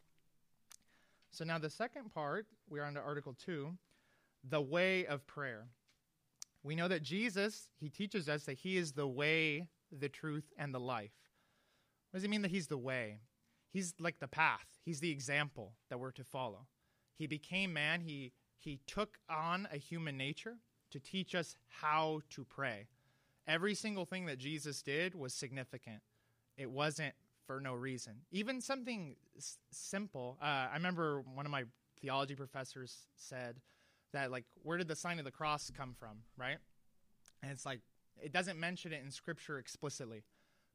So 1.29 1.45
now 1.45 1.59
the 1.59 1.69
second 1.69 2.13
part, 2.13 2.47
we're 2.69 2.83
on 2.83 2.95
to 2.95 2.99
Article 2.99 3.35
2, 3.45 3.71
the 4.49 4.61
way 4.61 5.05
of 5.05 5.27
prayer. 5.27 5.67
We 6.63 6.75
know 6.75 6.87
that 6.87 7.03
Jesus, 7.03 7.69
he 7.79 7.89
teaches 7.89 8.27
us 8.27 8.45
that 8.45 8.57
he 8.57 8.77
is 8.77 8.93
the 8.93 9.07
way, 9.07 9.67
the 9.91 10.09
truth, 10.09 10.51
and 10.57 10.73
the 10.73 10.79
life. 10.79 11.11
What 12.09 12.17
does 12.17 12.23
he 12.23 12.29
mean 12.29 12.41
that 12.41 12.51
he's 12.51 12.67
the 12.67 12.77
way? 12.77 13.19
He's 13.71 13.93
like 13.99 14.19
the 14.19 14.27
path. 14.27 14.65
He's 14.83 14.99
the 14.99 15.11
example 15.11 15.73
that 15.89 15.99
we're 15.99 16.11
to 16.11 16.23
follow. 16.23 16.67
He 17.17 17.27
became 17.27 17.73
man. 17.73 18.01
He 18.01 18.31
he 18.59 18.79
took 18.87 19.17
on 19.29 19.67
a 19.71 19.77
human 19.77 20.17
nature 20.17 20.55
to 20.91 20.99
teach 20.99 21.35
us 21.35 21.55
how 21.67 22.21
to 22.31 22.43
pray. 22.43 22.87
Every 23.47 23.75
single 23.75 24.05
thing 24.05 24.25
that 24.25 24.37
Jesus 24.37 24.81
did 24.81 25.15
was 25.15 25.33
significant. 25.33 26.01
It 26.57 26.69
wasn't 26.69 27.13
for 27.45 27.61
no 27.61 27.73
reason. 27.73 28.13
Even 28.31 28.59
something 28.61 29.15
s- 29.37 29.57
simple. 29.71 30.37
Uh, 30.41 30.67
I 30.71 30.73
remember 30.73 31.21
one 31.21 31.45
of 31.45 31.51
my 31.51 31.63
theology 32.01 32.35
professors 32.35 33.07
said 33.15 33.61
that, 34.11 34.31
like, 34.31 34.45
where 34.63 34.77
did 34.77 34.87
the 34.87 34.95
sign 34.95 35.19
of 35.19 35.25
the 35.25 35.31
cross 35.31 35.71
come 35.75 35.93
from, 35.97 36.17
right? 36.37 36.57
And 37.41 37.51
it's 37.51 37.65
like, 37.65 37.79
it 38.21 38.33
doesn't 38.33 38.59
mention 38.59 38.91
it 38.91 39.01
in 39.03 39.11
scripture 39.11 39.59
explicitly. 39.59 40.23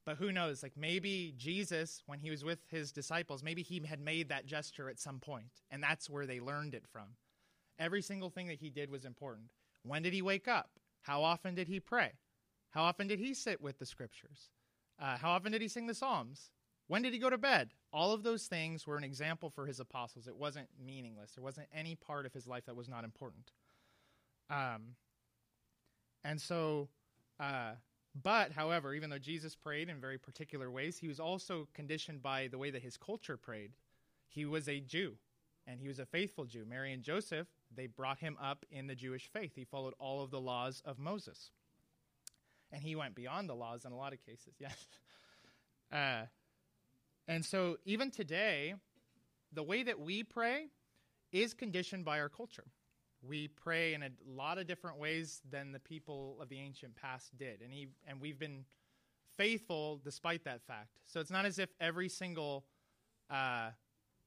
But 0.04 0.16
who 0.16 0.32
knows? 0.32 0.62
Like, 0.62 0.76
maybe 0.76 1.34
Jesus, 1.36 2.02
when 2.06 2.18
he 2.18 2.30
was 2.30 2.44
with 2.44 2.58
his 2.70 2.90
disciples, 2.90 3.42
maybe 3.42 3.62
he 3.62 3.80
had 3.86 4.00
made 4.00 4.28
that 4.30 4.46
gesture 4.46 4.88
at 4.88 4.98
some 4.98 5.20
point, 5.20 5.62
and 5.70 5.82
that's 5.82 6.10
where 6.10 6.26
they 6.26 6.40
learned 6.40 6.74
it 6.74 6.84
from. 6.90 7.14
Every 7.82 8.00
single 8.00 8.30
thing 8.30 8.46
that 8.46 8.60
he 8.60 8.70
did 8.70 8.90
was 8.90 9.04
important. 9.04 9.46
When 9.82 10.02
did 10.02 10.12
he 10.12 10.22
wake 10.22 10.46
up? 10.46 10.70
How 11.00 11.24
often 11.24 11.56
did 11.56 11.66
he 11.66 11.80
pray? 11.80 12.12
How 12.70 12.84
often 12.84 13.08
did 13.08 13.18
he 13.18 13.34
sit 13.34 13.60
with 13.60 13.80
the 13.80 13.86
scriptures? 13.86 14.50
Uh, 15.00 15.16
how 15.16 15.30
often 15.32 15.50
did 15.50 15.60
he 15.60 15.66
sing 15.66 15.88
the 15.88 15.94
Psalms? 15.94 16.52
When 16.86 17.02
did 17.02 17.12
he 17.12 17.18
go 17.18 17.28
to 17.28 17.38
bed? 17.38 17.70
All 17.92 18.12
of 18.12 18.22
those 18.22 18.44
things 18.44 18.86
were 18.86 18.96
an 18.96 19.02
example 19.02 19.50
for 19.50 19.66
his 19.66 19.80
apostles. 19.80 20.28
It 20.28 20.36
wasn't 20.36 20.68
meaningless. 20.80 21.32
There 21.32 21.42
wasn't 21.42 21.66
any 21.74 21.96
part 21.96 22.24
of 22.24 22.32
his 22.32 22.46
life 22.46 22.66
that 22.66 22.76
was 22.76 22.88
not 22.88 23.02
important. 23.02 23.50
Um, 24.48 24.94
and 26.22 26.40
so, 26.40 26.88
uh, 27.40 27.72
but 28.22 28.52
however, 28.52 28.94
even 28.94 29.10
though 29.10 29.18
Jesus 29.18 29.56
prayed 29.56 29.88
in 29.88 30.00
very 30.00 30.18
particular 30.18 30.70
ways, 30.70 30.98
he 30.98 31.08
was 31.08 31.18
also 31.18 31.66
conditioned 31.74 32.22
by 32.22 32.46
the 32.46 32.58
way 32.58 32.70
that 32.70 32.82
his 32.82 32.96
culture 32.96 33.36
prayed. 33.36 33.72
He 34.28 34.44
was 34.44 34.68
a 34.68 34.78
Jew 34.78 35.16
and 35.66 35.80
he 35.80 35.88
was 35.88 35.98
a 35.98 36.06
faithful 36.06 36.44
Jew. 36.44 36.64
Mary 36.64 36.92
and 36.92 37.02
Joseph, 37.02 37.48
they 37.76 37.86
brought 37.86 38.18
him 38.18 38.36
up 38.40 38.64
in 38.70 38.86
the 38.86 38.94
Jewish 38.94 39.28
faith. 39.32 39.52
He 39.54 39.64
followed 39.64 39.94
all 39.98 40.22
of 40.22 40.30
the 40.30 40.40
laws 40.40 40.82
of 40.84 40.98
Moses. 40.98 41.50
And 42.72 42.82
he 42.82 42.96
went 42.96 43.14
beyond 43.14 43.48
the 43.48 43.54
laws 43.54 43.84
in 43.84 43.92
a 43.92 43.96
lot 43.96 44.12
of 44.12 44.24
cases, 44.24 44.54
yes. 44.58 44.86
Uh, 45.92 46.22
and 47.28 47.44
so, 47.44 47.76
even 47.84 48.10
today, 48.10 48.74
the 49.52 49.62
way 49.62 49.82
that 49.82 50.00
we 50.00 50.22
pray 50.22 50.66
is 51.30 51.54
conditioned 51.54 52.04
by 52.04 52.18
our 52.18 52.28
culture. 52.28 52.64
We 53.22 53.48
pray 53.48 53.94
in 53.94 54.02
a 54.02 54.10
lot 54.26 54.58
of 54.58 54.66
different 54.66 54.98
ways 54.98 55.40
than 55.48 55.70
the 55.70 55.78
people 55.78 56.38
of 56.40 56.48
the 56.48 56.58
ancient 56.58 56.96
past 56.96 57.36
did. 57.38 57.60
And, 57.62 57.72
he, 57.72 57.88
and 58.06 58.20
we've 58.20 58.38
been 58.38 58.64
faithful 59.36 60.00
despite 60.02 60.44
that 60.44 60.62
fact. 60.62 60.98
So, 61.06 61.20
it's 61.20 61.30
not 61.30 61.44
as 61.44 61.58
if 61.58 61.68
every 61.80 62.08
single 62.08 62.64
uh, 63.30 63.70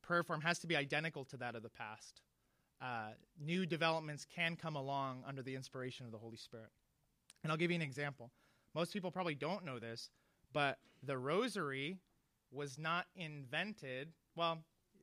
prayer 0.02 0.24
form 0.24 0.42
has 0.42 0.60
to 0.60 0.68
be 0.68 0.76
identical 0.76 1.26
to 1.26 1.38
that 1.38 1.56
of 1.56 1.64
the 1.64 1.70
past. 1.70 2.22
Uh, 2.82 3.10
new 3.44 3.66
developments 3.66 4.26
can 4.26 4.56
come 4.56 4.76
along 4.76 5.24
under 5.26 5.42
the 5.42 5.56
inspiration 5.56 6.06
of 6.06 6.12
the 6.12 6.18
Holy 6.18 6.38
Spirit. 6.38 6.70
And 7.44 7.52
I'll 7.52 7.58
give 7.58 7.72
you 7.72 7.76
an 7.76 7.82
example. 7.82 8.32
Most 8.74 8.92
people 8.92 9.12
probably 9.12 9.36
don't 9.36 9.64
know 9.64 9.80
this, 9.80 10.10
but 10.52 10.78
the 11.04 11.18
rosary 11.18 11.98
was 12.52 12.78
not 12.78 13.06
invented. 13.16 14.10
Well, 14.36 14.60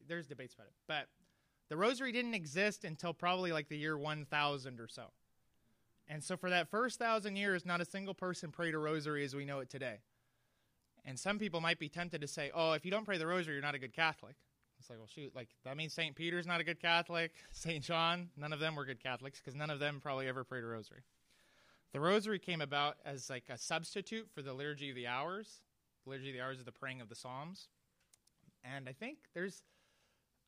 there's 0.08 0.26
debates 0.26 0.54
about 0.54 0.66
it, 0.66 0.74
but 0.86 1.06
the 1.68 1.76
rosary 1.76 2.12
didn't 2.12 2.34
exist 2.34 2.84
until 2.84 3.14
probably 3.14 3.52
like 3.52 3.68
the 3.68 3.78
year 3.78 3.96
1000 3.96 4.80
or 4.80 4.88
so. 4.88 5.04
And 6.08 6.22
so 6.22 6.36
for 6.36 6.50
that 6.50 6.68
first 6.68 6.98
thousand 6.98 7.36
years, 7.36 7.64
not 7.64 7.80
a 7.80 7.84
single 7.84 8.14
person 8.14 8.50
prayed 8.50 8.74
a 8.74 8.78
rosary 8.78 9.24
as 9.24 9.34
we 9.34 9.44
know 9.44 9.60
it 9.60 9.70
today. 9.70 10.00
And 11.04 11.18
some 11.18 11.38
people 11.38 11.60
might 11.60 11.78
be 11.78 11.88
tempted 11.88 12.20
to 12.20 12.28
say, 12.28 12.50
oh, 12.54 12.72
if 12.72 12.84
you 12.84 12.90
don't 12.90 13.04
pray 13.04 13.18
the 13.18 13.26
rosary, 13.26 13.54
you're 13.54 13.62
not 13.62 13.74
a 13.74 13.78
good 13.78 13.92
Catholic. 13.92 14.36
It's 14.82 14.90
like, 14.90 14.98
well, 14.98 15.06
shoot, 15.06 15.30
like 15.36 15.48
that 15.64 15.76
means 15.76 15.92
St. 15.92 16.12
Peter's 16.16 16.44
not 16.44 16.60
a 16.60 16.64
good 16.64 16.80
Catholic, 16.80 17.30
St. 17.52 17.84
John, 17.84 18.30
none 18.36 18.52
of 18.52 18.58
them 18.58 18.74
were 18.74 18.84
good 18.84 19.00
Catholics 19.00 19.38
because 19.38 19.54
none 19.54 19.70
of 19.70 19.78
them 19.78 20.00
probably 20.02 20.26
ever 20.26 20.42
prayed 20.42 20.64
a 20.64 20.66
rosary. 20.66 21.02
The 21.92 22.00
rosary 22.00 22.40
came 22.40 22.60
about 22.60 22.96
as 23.04 23.30
like 23.30 23.44
a 23.48 23.56
substitute 23.56 24.28
for 24.34 24.42
the 24.42 24.52
liturgy 24.52 24.90
of 24.90 24.96
the 24.96 25.06
hours. 25.06 25.60
The 26.02 26.10
liturgy 26.10 26.30
of 26.30 26.34
the 26.34 26.40
hours 26.40 26.58
is 26.58 26.64
the 26.64 26.72
praying 26.72 27.00
of 27.00 27.08
the 27.08 27.14
Psalms. 27.14 27.68
And 28.64 28.88
I 28.88 28.92
think 28.92 29.18
there's 29.34 29.62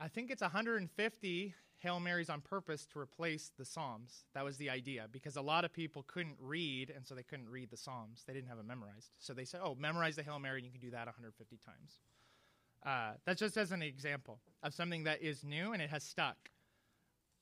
I 0.00 0.08
think 0.08 0.32
it's 0.32 0.42
150 0.42 1.54
Hail 1.78 2.00
Marys 2.00 2.28
on 2.28 2.40
purpose 2.40 2.86
to 2.86 2.98
replace 2.98 3.52
the 3.56 3.64
Psalms. 3.64 4.24
That 4.34 4.44
was 4.44 4.56
the 4.56 4.68
idea 4.68 5.06
because 5.12 5.36
a 5.36 5.42
lot 5.42 5.64
of 5.64 5.72
people 5.72 6.02
couldn't 6.08 6.38
read, 6.40 6.90
and 6.90 7.06
so 7.06 7.14
they 7.14 7.22
couldn't 7.22 7.48
read 7.48 7.70
the 7.70 7.76
Psalms. 7.76 8.24
They 8.26 8.32
didn't 8.32 8.48
have 8.48 8.58
it 8.58 8.66
memorized. 8.66 9.12
So 9.20 9.32
they 9.32 9.44
said, 9.44 9.60
oh, 9.62 9.76
memorize 9.78 10.16
the 10.16 10.24
Hail 10.24 10.40
Mary, 10.40 10.58
and 10.58 10.66
you 10.66 10.72
can 10.72 10.80
do 10.80 10.90
that 10.90 11.06
150 11.06 11.56
times. 11.64 11.98
Uh, 12.84 13.12
that's 13.24 13.40
just 13.40 13.56
as 13.56 13.72
an 13.72 13.82
example 13.82 14.40
of 14.62 14.74
something 14.74 15.04
that 15.04 15.22
is 15.22 15.42
new 15.44 15.72
and 15.72 15.80
it 15.80 15.90
has 15.90 16.02
stuck. 16.02 16.36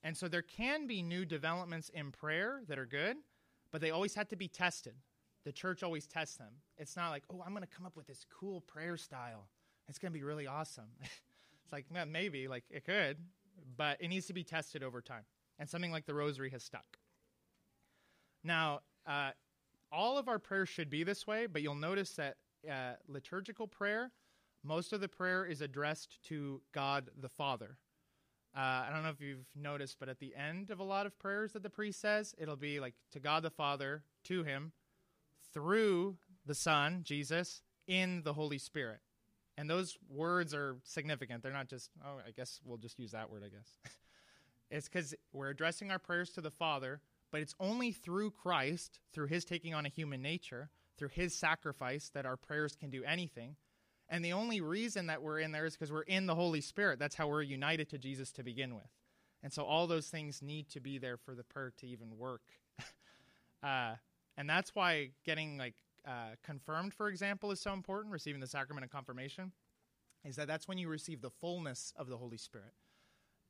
And 0.05 0.17
so 0.17 0.29
there 0.29 0.43
can 0.43 0.87
be 0.87 1.03
new 1.03 1.25
developments 1.25 1.91
in 1.91 2.11
prayer 2.11 2.63
that 2.69 2.79
are 2.79 2.87
good, 2.87 3.17
but 3.71 3.81
they 3.81 3.91
always 3.91 4.15
have 4.15 4.29
to 4.29 4.37
be 4.37 4.49
tested. 4.49 4.95
The 5.45 5.53
church 5.53 5.83
always 5.83 6.07
tests 6.07 6.37
them. 6.37 6.53
It's 6.79 6.97
not 6.97 7.11
like, 7.11 7.25
oh, 7.33 7.43
I'm 7.45 7.53
going 7.53 7.67
to 7.67 7.77
come 7.77 7.87
up 7.87 7.97
with 7.97 8.07
this 8.07 8.25
cool 8.39 8.61
prayer 8.61 8.97
style. 8.97 9.49
It's 9.89 9.99
going 9.99 10.13
to 10.13 10.19
be 10.19 10.25
really 10.25 10.47
awesome. 10.47 10.89
it's 11.01 11.73
like, 11.73 11.87
well, 11.93 12.07
maybe, 12.07 12.47
like 12.49 12.65
it 12.71 12.85
could, 12.85 13.19
but 13.77 14.01
it 14.01 14.09
needs 14.09 14.27
to 14.27 14.33
be 14.33 14.45
tested 14.45 14.83
over 14.83 15.01
time. 15.01 15.25
And 15.59 15.69
something 15.69 15.93
like 15.93 16.07
the 16.07 16.15
rosary 16.15 16.51
has 16.51 16.63
stuck. 16.63 16.99
Now, 18.45 18.81
uh, 19.07 19.31
all 19.91 20.19
of 20.19 20.29
our 20.29 20.39
prayers 20.39 20.69
should 20.69 20.91
be 20.91 21.05
this 21.05 21.27
way, 21.27 21.47
but 21.47 21.63
you'll 21.63 21.75
notice 21.75 22.11
that 22.13 22.37
uh, 22.69 22.95
liturgical 23.09 23.67
prayer, 23.67 24.11
most 24.65 24.93
of 24.93 25.01
the 25.01 25.09
prayer 25.09 25.45
is 25.45 25.61
addressed 25.61 26.19
to 26.29 26.61
God 26.73 27.11
the 27.21 27.29
Father. 27.29 27.79
Uh, 28.57 28.85
I 28.87 28.91
don't 28.93 29.03
know 29.03 29.09
if 29.09 29.21
you've 29.21 29.47
noticed, 29.57 29.97
but 29.99 30.09
at 30.09 30.19
the 30.19 30.35
end 30.37 30.71
of 30.71 30.79
a 30.79 30.85
lot 30.85 31.07
of 31.07 31.19
prayers 31.19 31.53
that 31.53 31.63
the 31.63 31.71
priest 31.71 32.01
says, 32.01 32.35
it'll 32.39 32.57
be 32.57 32.81
like 32.81 32.95
to 33.13 33.21
God 33.21 33.43
the 33.43 33.51
Father, 33.51 34.03
to 34.25 34.45
Him, 34.45 34.73
through 35.55 36.17
the 36.45 36.55
Son, 36.55 37.01
Jesus, 37.03 37.63
in 37.87 38.23
the 38.25 38.35
Holy 38.35 38.59
Spirit. 38.59 39.01
And 39.57 39.69
those 39.69 39.97
words 40.09 40.55
are 40.55 40.77
significant. 40.85 41.43
They're 41.43 41.53
not 41.53 41.69
just, 41.69 41.91
oh, 42.05 42.21
I 42.27 42.31
guess 42.31 42.61
we'll 42.65 42.79
just 42.79 42.99
use 42.99 43.13
that 43.13 43.31
word, 43.31 43.43
I 43.45 43.49
guess. 43.49 43.79
it's 44.71 44.89
because 44.89 45.15
we're 45.33 45.51
addressing 45.51 45.91
our 45.91 45.99
prayers 45.99 46.31
to 46.31 46.41
the 46.41 46.51
Father, 46.51 47.01
but 47.31 47.41
it's 47.41 47.55
only 47.59 47.93
through 47.93 48.31
Christ, 48.31 49.01
through 49.13 49.27
his 49.27 49.45
taking 49.45 49.75
on 49.75 49.87
a 49.87 49.91
human 49.91 50.21
nature, 50.21 50.71
through 50.99 51.09
his 51.09 51.35
sacrifice, 51.35 52.11
that 52.15 52.27
our 52.27 52.37
prayers 52.37 52.77
can 52.77 52.91
do 52.91 53.03
anything. 53.05 53.57
And 54.13 54.23
the 54.23 54.35
only 54.35 54.61
reason 54.61 55.07
that 55.07 55.23
we're 55.23 55.39
in 55.39 55.53
there 55.53 55.65
is 55.65 55.73
because 55.73 55.91
we're 55.91 56.03
in 56.03 56.27
the 56.27 56.35
Holy 56.35 56.61
Spirit. 56.61 56.99
That's 56.99 57.15
how 57.15 57.29
we're 57.29 57.41
united 57.41 57.89
to 57.89 57.99
Jesus 57.99 58.31
to 58.33 58.43
begin 58.43 58.75
with. 58.75 58.91
And 59.43 59.51
so 59.51 59.65
all 59.65 59.87
those 59.87 60.09
things 60.09 60.43
need 60.43 60.69
to 60.69 60.81
be 60.81 60.99
there 60.99 61.17
for 61.17 61.35
the 61.35 61.43
prayer 61.43 61.73
to 61.79 61.87
even 61.87 62.19
work. 62.19 62.43
uh, 63.63 63.95
and 64.37 64.49
that's 64.51 64.75
why 64.75 65.13
getting 65.25 65.57
like 65.57 65.77
uh, 66.07 66.37
confirmed, 66.45 66.93
for 66.93 67.09
example, 67.09 67.53
is 67.53 67.61
so 67.61 67.73
important, 67.73 68.13
receiving 68.13 68.43
the 68.43 68.47
sacrament 68.47 68.85
of 68.85 68.91
confirmation, 68.91 69.51
is 70.27 70.37
that 70.37 70.47
that's 70.47 70.69
when 70.69 70.77
you 70.77 70.91
receive 70.91 71.23
the 71.23 71.31
fullness 71.31 71.95
of 71.97 72.09
the 72.09 72.19
Holy 72.19 72.37
Spirit. 72.37 72.75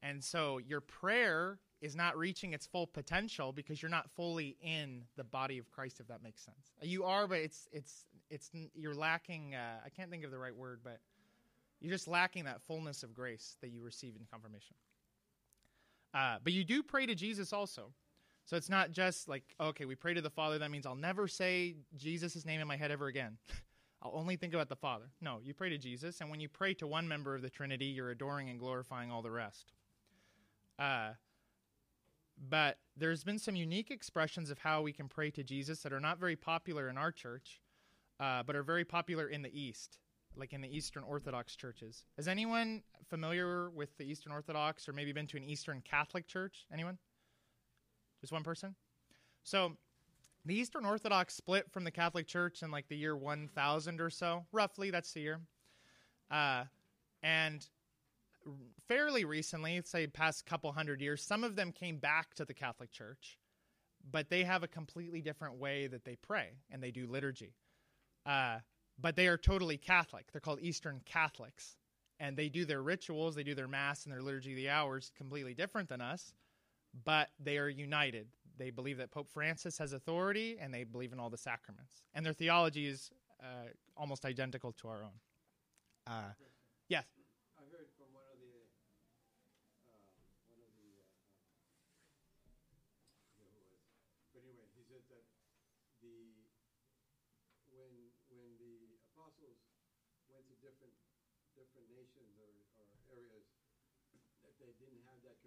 And 0.01 0.23
so 0.23 0.59
your 0.59 0.81
prayer 0.81 1.59
is 1.81 1.97
not 1.97 2.17
reaching 2.17 2.53
its 2.53 2.69
full 2.69 2.87
potential 2.87 3.53
because 3.53 3.83
you're 3.83 3.91
not 3.91 4.09
fully 4.15 4.57
in 4.63 5.03
the 5.17 5.25
body 5.25 5.59
of 5.59 5.69
Christ, 5.71 5.99
if 5.99 6.07
that 6.07 6.23
makes 6.23 6.41
sense. 6.41 6.71
You 6.81 7.03
are, 7.03 7.27
but 7.27 7.39
it's 7.39 7.69
it's 7.73 8.07
it's 8.33 8.51
you're 8.75 8.95
lacking. 8.95 9.55
Uh, 9.55 9.81
I 9.85 9.91
can't 9.91 10.11
think 10.11 10.25
of 10.25 10.31
the 10.31 10.39
right 10.39 10.57
word, 10.57 10.81
but 10.83 10.99
you're 11.81 11.93
just 11.93 12.09
lacking 12.09 12.45
that 12.45 12.63
fullness 12.63 13.03
of 13.03 13.15
grace 13.15 13.57
that 13.61 13.71
you 13.71 13.83
receive 13.83 14.17
in 14.17 14.27
confirmation. 14.31 14.75
Uh, 16.15 16.37
but 16.43 16.53
you 16.53 16.65
do 16.65 16.83
pray 16.83 17.07
to 17.07 17.15
Jesus 17.15 17.53
also. 17.53 17.93
So 18.45 18.57
it's 18.57 18.71
not 18.71 18.91
just 18.91 19.29
like, 19.29 19.45
okay, 19.61 19.85
we 19.85 19.95
pray 19.95 20.15
to 20.15 20.21
the 20.21 20.31
Father. 20.31 20.59
That 20.59 20.71
means 20.71 20.87
I'll 20.87 20.97
never 20.97 21.29
say 21.29 21.77
Jesus' 21.97 22.45
name 22.45 22.61
in 22.61 22.67
my 22.67 22.77
head 22.77 22.91
ever 22.91 23.07
again. 23.07 23.37
I'll 24.03 24.13
only 24.15 24.37
think 24.37 24.53
about 24.53 24.69
the 24.69 24.77
Father. 24.77 25.11
No, 25.21 25.39
you 25.45 25.55
pray 25.55 25.69
to 25.69 25.79
Jesus, 25.79 26.21
and 26.21 26.29
when 26.29 26.41
you 26.41 26.49
pray 26.49 26.75
to 26.75 26.89
one 26.89 27.07
member 27.07 27.37
of 27.37 27.43
the 27.43 27.51
Trinity, 27.51 27.87
you're 27.87 28.11
adoring 28.11 28.49
and 28.49 28.59
glorifying 28.59 29.13
all 29.13 29.23
the 29.23 29.31
rest. 29.31 29.73
Uh, 30.77 31.11
but 32.49 32.79
there's 32.97 33.23
been 33.23 33.39
some 33.39 33.55
unique 33.55 33.93
expressions 33.93 34.51
of 34.51 34.59
how 34.59 34.83
we 34.83 34.93
can 34.93 35.07
pray 35.07 35.31
to 35.31 35.45
Jesus 35.45 35.81
that 35.83 35.93
are 35.93 36.01
not 36.01 36.19
very 36.19 36.35
popular 36.35 36.89
in 36.89 36.99
our 36.99 37.13
church, 37.13 37.61
uh, 38.23 38.43
but 38.45 38.55
are 38.55 38.63
very 38.63 38.85
popular 38.85 39.27
in 39.27 39.43
the 39.43 39.61
East, 39.61 39.99
like 40.37 40.53
in 40.53 40.61
the 40.61 40.75
Eastern 40.75 41.03
Orthodox 41.03 41.57
churches. 41.57 42.05
Is 42.17 42.29
anyone 42.29 42.85
familiar 43.11 43.69
with 43.71 43.97
the 43.99 44.05
Eastern 44.05 44.33
Orthodox 44.33 44.89
or 44.89 44.93
maybe 44.93 45.13
been 45.13 45.27
to 45.27 45.37
an 45.37 45.43
Eastern 45.43 45.83
Catholic 45.83 46.29
church? 46.29 46.65
Anyone? 46.73 46.99
Just 48.21 48.33
one 48.33 48.45
person? 48.45 48.77
So 49.43 49.73
the 50.45 50.55
Eastern 50.55 50.85
Orthodox 50.85 51.35
split 51.35 51.73
from 51.73 51.83
the 51.83 51.91
Catholic 51.91 52.29
Church 52.29 52.63
in 52.63 52.71
like 52.71 52.87
the 52.89 52.97
year 52.97 53.17
1000 53.17 54.01
or 54.01 54.09
so, 54.09 54.47
roughly, 54.53 54.93
that's 54.93 55.13
the 55.13 55.21
year. 55.21 55.41
Uh, 56.31 56.65
and 57.25 57.69
fairly 58.87 59.25
recently, 59.25 59.83
say 59.85 60.07
past 60.07 60.47
couple 60.47 60.71
hundred 60.71 61.01
years, 61.01 61.25
some 61.25 61.43
of 61.43 61.57
them 61.57 61.73
came 61.73 61.99
back 61.99 62.35
to 62.35 62.45
the 62.45 62.55
Catholic 62.55 62.93
Church, 62.93 63.37
but 64.09 64.31
they 64.31 64.45
have 64.45 64.63
a 64.63 64.69
completely 64.69 65.23
different 65.23 65.57
way 65.57 65.89
that 65.89 66.05
they 66.05 66.15
pray 66.15 66.51
and 66.71 66.81
they 66.81 66.93
do 66.93 67.09
liturgy. 67.09 67.55
Uh, 68.25 68.59
but 69.01 69.17
they 69.17 69.27
are 69.27 69.37
totally 69.37 69.77
Catholic. 69.77 70.27
They're 70.33 70.41
called 70.41 70.61
Eastern 70.61 71.01
Catholics. 71.05 71.77
And 72.21 72.37
they 72.37 72.49
do 72.49 72.65
their 72.65 72.83
rituals, 72.83 73.35
they 73.35 73.43
do 73.43 73.55
their 73.55 73.67
Mass 73.67 74.05
and 74.05 74.13
their 74.13 74.23
liturgy 74.23 74.53
of 74.53 74.57
the 74.57 74.69
hours 74.69 75.11
completely 75.17 75.55
different 75.55 75.89
than 75.89 76.01
us 76.01 76.35
but 77.05 77.31
they 77.41 77.59
are 77.59 77.69
united. 77.69 78.29
They 78.59 78.71
believe 78.71 78.99
that 78.99 79.11
Pope 79.11 79.31
Francis 79.33 79.79
has 79.79 79.93
authority 79.93 80.59
and 80.61 80.73
they 80.73 80.85
believe 80.85 81.13
in 81.13 81.19
all 81.19 81.31
the 81.31 81.39
sacraments. 81.39 82.03
And 82.15 82.25
their 82.25 82.35
theology 82.35 82.87
is 82.87 83.11
uh, 83.41 83.73
almost 83.97 84.25
identical 84.25 84.73
to 84.73 84.89
our 84.89 85.03
own. 85.03 85.19
Uh, 86.07 86.37
yes? 86.89 87.07
I 87.57 87.65
heard 87.73 87.89
from 87.97 88.13
one 88.13 88.29
of 88.29 88.39
the, 88.39 88.55
uh, 89.89 90.05
one 90.53 90.61
of 90.61 90.75
the, 90.77 90.91
uh, 93.41 93.41
who 93.41 93.47
was, 93.57 93.67
but 94.37 94.45
anyway, 94.45 94.69
he 94.77 94.85
said 94.85 95.01
that 95.09 95.25
the, 96.05 96.13
when, 97.73 98.13
when 98.29 98.53
the 98.61 99.01
apostles 99.11 99.59
went 100.29 100.45
to 100.53 100.55
different, 100.61 100.93
different 101.57 101.89
nations 101.89 102.37
or, 102.37 102.53
or 102.77 102.87
areas, 103.11 103.49
that 104.45 104.55
they 104.61 104.75
didn't 104.77 105.03
have 105.09 105.23
that 105.25 105.41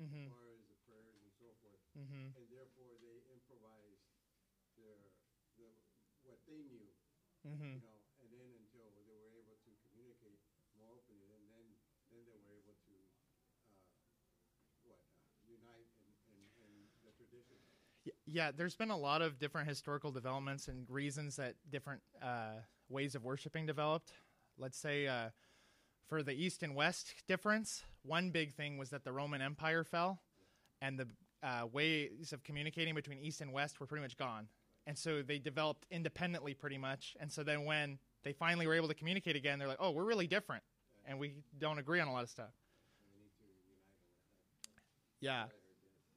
Mm-hmm. 0.00 0.26
as 0.26 0.32
far 0.34 0.46
as 0.50 0.62
the 0.66 0.78
prayers 0.86 1.16
and 1.22 1.30
so 1.38 1.48
forth. 1.62 1.80
Mm-hmm. 1.94 2.34
And 2.34 2.44
therefore, 2.50 2.98
they 2.98 3.22
improvised 3.30 4.04
their, 4.74 4.98
the, 5.58 5.70
what 6.26 6.38
they 6.46 6.62
knew, 6.66 6.90
Mm-hmm. 7.44 7.76
you 7.76 7.84
know, 7.84 8.00
and 8.24 8.28
then 8.32 8.48
until 8.56 8.88
they 8.96 9.04
were 9.04 9.28
able 9.36 9.52
to 9.68 9.70
communicate 9.84 10.40
more 10.80 10.88
openly, 10.96 11.28
and 11.36 11.44
then, 11.52 11.64
then 12.08 12.24
they 12.24 12.40
were 12.40 12.40
able 12.56 12.72
to, 12.88 12.94
uh, 13.68 13.84
what, 14.88 14.96
uh, 14.96 15.36
unite 15.44 15.92
in, 16.00 16.08
in, 16.32 16.40
in 16.56 16.70
the 17.04 17.12
tradition. 17.12 17.60
Y- 18.06 18.12
Yeah, 18.26 18.50
there's 18.50 18.76
been 18.76 18.90
a 18.90 18.96
lot 18.96 19.20
of 19.22 19.38
different 19.38 19.68
historical 19.68 20.10
developments 20.10 20.68
and 20.68 20.88
reasons 20.88 21.36
that 21.36 21.54
different 21.70 22.00
uh, 22.22 22.64
ways 22.88 23.14
of 23.14 23.24
worshiping 23.24 23.66
developed. 23.66 24.12
Let's 24.56 24.78
say 24.78 25.06
uh, 25.06 25.30
for 26.08 26.22
the 26.22 26.32
East 26.32 26.62
and 26.62 26.74
West 26.74 27.14
difference, 27.26 27.84
one 28.02 28.30
big 28.30 28.52
thing 28.54 28.78
was 28.78 28.90
that 28.90 29.04
the 29.04 29.12
Roman 29.12 29.40
Empire 29.40 29.84
fell, 29.84 30.20
and 30.80 30.98
the 30.98 31.08
uh, 31.42 31.66
ways 31.72 32.32
of 32.32 32.42
communicating 32.44 32.94
between 32.94 33.18
East 33.18 33.40
and 33.40 33.52
West 33.52 33.80
were 33.80 33.86
pretty 33.86 34.02
much 34.02 34.16
gone. 34.16 34.48
And 34.86 34.96
so 34.96 35.22
they 35.22 35.38
developed 35.38 35.86
independently 35.90 36.54
pretty 36.54 36.78
much. 36.78 37.16
And 37.20 37.30
so 37.32 37.42
then 37.42 37.64
when 37.64 37.98
they 38.22 38.32
finally 38.32 38.66
were 38.66 38.74
able 38.74 38.88
to 38.88 38.94
communicate 38.94 39.36
again, 39.36 39.58
they're 39.58 39.68
like, 39.68 39.78
oh, 39.80 39.90
we're 39.90 40.04
really 40.04 40.26
different. 40.26 40.62
And 41.06 41.18
we 41.18 41.34
don't 41.58 41.78
agree 41.78 42.00
on 42.00 42.08
a 42.08 42.12
lot 42.12 42.22
of 42.22 42.30
stuff. 42.30 42.50
Yeah. 45.20 45.44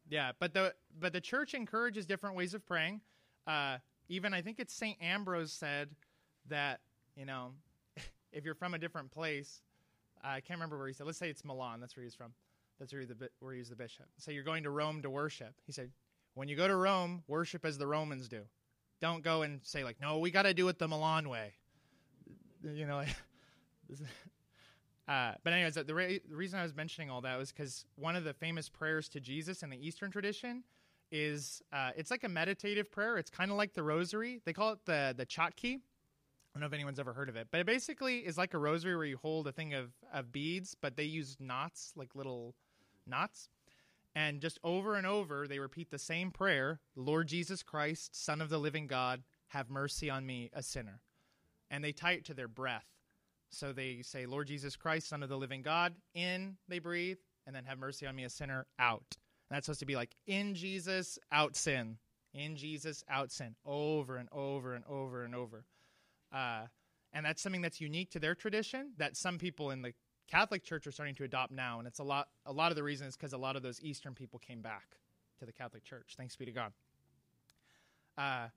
Yeah, 0.10 0.32
but 0.40 0.54
the 0.54 0.74
but 1.00 1.14
the 1.14 1.22
church 1.22 1.54
encourages 1.54 2.06
different 2.06 2.36
ways 2.36 2.54
of 2.54 2.66
praying. 2.66 3.02
Uh, 3.46 3.78
even 4.10 4.34
I 4.34 4.42
think 4.42 4.60
it's 4.60 4.74
Saint 4.74 4.98
Ambrose 5.02 5.52
said 5.52 5.90
that 6.48 6.80
you 7.16 7.26
know 7.26 7.52
if 8.32 8.46
you're 8.46 8.56
from 8.56 8.74
a 8.74 8.78
different 8.78 9.12
place, 9.12 9.62
I 10.24 10.42
can't 10.42 10.58
remember 10.58 10.78
where 10.78 10.88
he 10.88 10.94
said. 10.94 11.06
Let's 11.06 11.18
say 11.18 11.30
it's 11.30 11.46
Milan. 11.46 11.80
That's 11.80 11.96
where 11.96 12.04
he's 12.04 12.16
from. 12.16 12.34
That's 12.80 12.94
where, 12.94 13.06
the, 13.06 13.30
where 13.40 13.54
he's 13.54 13.70
the 13.70 13.76
bishop. 13.76 14.06
So 14.18 14.32
you're 14.32 14.44
going 14.44 14.64
to 14.64 14.70
Rome 14.70 15.02
to 15.02 15.10
worship. 15.10 15.54
He 15.66 15.72
said, 15.72 15.92
when 16.36 16.48
you 16.48 16.56
go 16.56 16.68
to 16.68 16.76
Rome, 16.76 17.24
worship 17.28 17.66
as 17.66 17.78
the 17.78 17.88
Romans 17.88 18.28
do. 18.28 18.42
Don't 19.02 19.24
go 19.24 19.42
and 19.42 19.60
say 19.64 19.84
like, 19.84 19.98
no, 20.02 20.20
we 20.20 20.32
got 20.32 20.44
to 20.44 20.54
do 20.54 20.68
it 20.68 20.80
the 20.80 20.88
Milan 20.88 21.30
way. 21.30 21.54
You 22.64 22.86
know, 22.86 23.00
uh, 25.08 25.32
but 25.44 25.54
anyways, 25.54 25.76
the, 25.76 25.94
re- 25.94 26.22
the 26.30 26.36
reason 26.36 26.60
I 26.60 26.64
was 26.64 26.76
mentioning 26.76 27.10
all 27.10 27.22
that 27.22 27.38
was 27.38 27.52
because 27.52 27.86
one 27.96 28.16
of 28.16 28.24
the 28.24 28.34
famous 28.34 28.70
prayers 28.70 29.08
to 29.10 29.20
Jesus 29.20 29.64
in 29.64 29.70
the 29.70 29.78
Eastern 29.78 30.12
tradition 30.12 30.64
is 31.12 31.62
uh, 31.72 31.92
it's 31.96 32.12
like 32.12 32.24
a 32.24 32.30
meditative 32.30 32.92
prayer. 32.92 33.18
It's 33.18 33.30
kind 33.30 33.52
of 33.52 33.58
like 33.58 33.74
the 33.74 33.84
Rosary. 33.84 34.42
They 34.46 34.54
call 34.54 34.74
it 34.74 34.80
the 34.86 35.14
the 35.16 35.26
Chotki. 35.26 35.82
I 36.58 36.60
don't 36.60 36.72
know 36.72 36.74
if 36.74 36.80
anyone's 36.80 36.98
ever 36.98 37.14
heard 37.14 37.30
of 37.30 37.36
it, 37.36 37.50
but 37.52 37.60
it 37.60 37.68
basically 37.68 38.26
is 38.26 38.36
like 38.36 38.56
a 38.56 38.58
rosary 38.58 38.96
where 38.96 39.06
you 39.06 39.18
hold 39.18 39.48
a 39.48 39.52
thing 39.52 39.76
of, 39.76 39.92
of 40.12 40.32
beads, 40.32 40.76
but 40.82 40.98
they 40.98 41.04
use 41.04 41.38
knots, 41.40 41.94
like 41.96 42.16
little 42.16 42.56
knots. 43.06 43.50
And 44.16 44.42
just 44.42 44.58
over 44.64 44.96
and 44.96 45.06
over, 45.06 45.48
they 45.48 45.60
repeat 45.60 45.92
the 45.92 46.00
same 46.00 46.32
prayer 46.32 46.80
Lord 46.96 47.28
Jesus 47.28 47.62
Christ, 47.62 48.16
Son 48.16 48.42
of 48.42 48.50
the 48.50 48.58
living 48.58 48.88
God, 48.88 49.22
have 49.50 49.70
mercy 49.70 50.10
on 50.10 50.26
me, 50.26 50.50
a 50.52 50.64
sinner. 50.64 51.02
And 51.70 51.84
they 51.84 51.92
tie 51.92 52.14
it 52.14 52.26
to 52.26 52.34
their 52.34 52.48
breath. 52.48 52.88
So 53.52 53.72
they 53.72 54.02
say, 54.02 54.26
Lord 54.26 54.48
Jesus 54.48 54.76
Christ, 54.76 55.10
Son 55.10 55.22
of 55.22 55.30
the 55.30 55.38
living 55.38 55.62
God, 55.62 55.94
in, 56.16 56.58
they 56.68 56.80
breathe, 56.80 57.20
and 57.46 57.56
then 57.56 57.66
have 57.66 57.78
mercy 57.78 58.08
on 58.08 58.16
me, 58.16 58.24
a 58.24 58.32
sinner, 58.32 58.66
out. 58.80 59.16
And 59.48 59.56
that's 59.56 59.68
supposed 59.68 59.82
to 59.82 59.86
be 59.86 59.96
like, 59.96 60.16
in 60.26 60.56
Jesus, 60.56 61.20
out 61.32 61.56
sin. 61.56 61.98
In 62.34 62.56
Jesus, 62.56 63.04
out 63.08 63.32
sin. 63.32 63.56
Over 63.64 64.18
and 64.18 64.28
over 64.32 64.74
and 64.74 64.84
over 64.90 65.24
and 65.24 65.36
over. 65.36 65.64
Uh, 66.34 66.66
and 67.14 67.26
that's 67.26 67.42
something 67.42 67.62
that's 67.62 67.80
unique 67.82 68.12
to 68.12 68.20
their 68.20 68.36
tradition 68.36 68.92
that 68.98 69.16
some 69.16 69.38
people 69.38 69.72
in 69.72 69.82
the 69.82 69.94
Catholic 70.28 70.64
Church 70.64 70.86
are 70.88 70.92
starting 70.92 71.16
to 71.16 71.24
adopt 71.24 71.52
now, 71.52 71.80
and 71.80 71.88
it's 71.88 72.00
a 72.00 72.04
lot. 72.04 72.28
A 72.46 72.52
lot 72.52 72.72
of 72.72 72.76
the 72.76 72.84
reason 72.84 73.08
is 73.08 73.16
because 73.16 73.34
a 73.34 73.38
lot 73.38 73.56
of 73.56 73.64
those 73.64 73.82
Eastern 73.82 74.14
people 74.14 74.40
came 74.40 74.62
back 74.62 74.98
to 75.40 75.46
the 75.46 75.54
Catholic 75.54 75.84
Church. 75.84 76.16
Thanks 76.18 76.36
be 76.36 76.46
to 76.46 76.52
God. 76.52 76.74
Uh, 78.18 78.48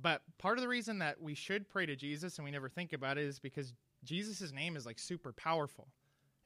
but 0.00 0.22
part 0.38 0.58
of 0.58 0.62
the 0.62 0.68
reason 0.68 0.98
that 0.98 1.20
we 1.20 1.34
should 1.34 1.68
pray 1.68 1.86
to 1.86 1.94
Jesus 1.94 2.38
and 2.38 2.44
we 2.44 2.50
never 2.50 2.68
think 2.68 2.92
about 2.92 3.16
it 3.16 3.24
is 3.24 3.38
because 3.38 3.74
Jesus' 4.02 4.52
name 4.52 4.76
is 4.76 4.86
like 4.86 4.98
super 4.98 5.32
powerful, 5.32 5.88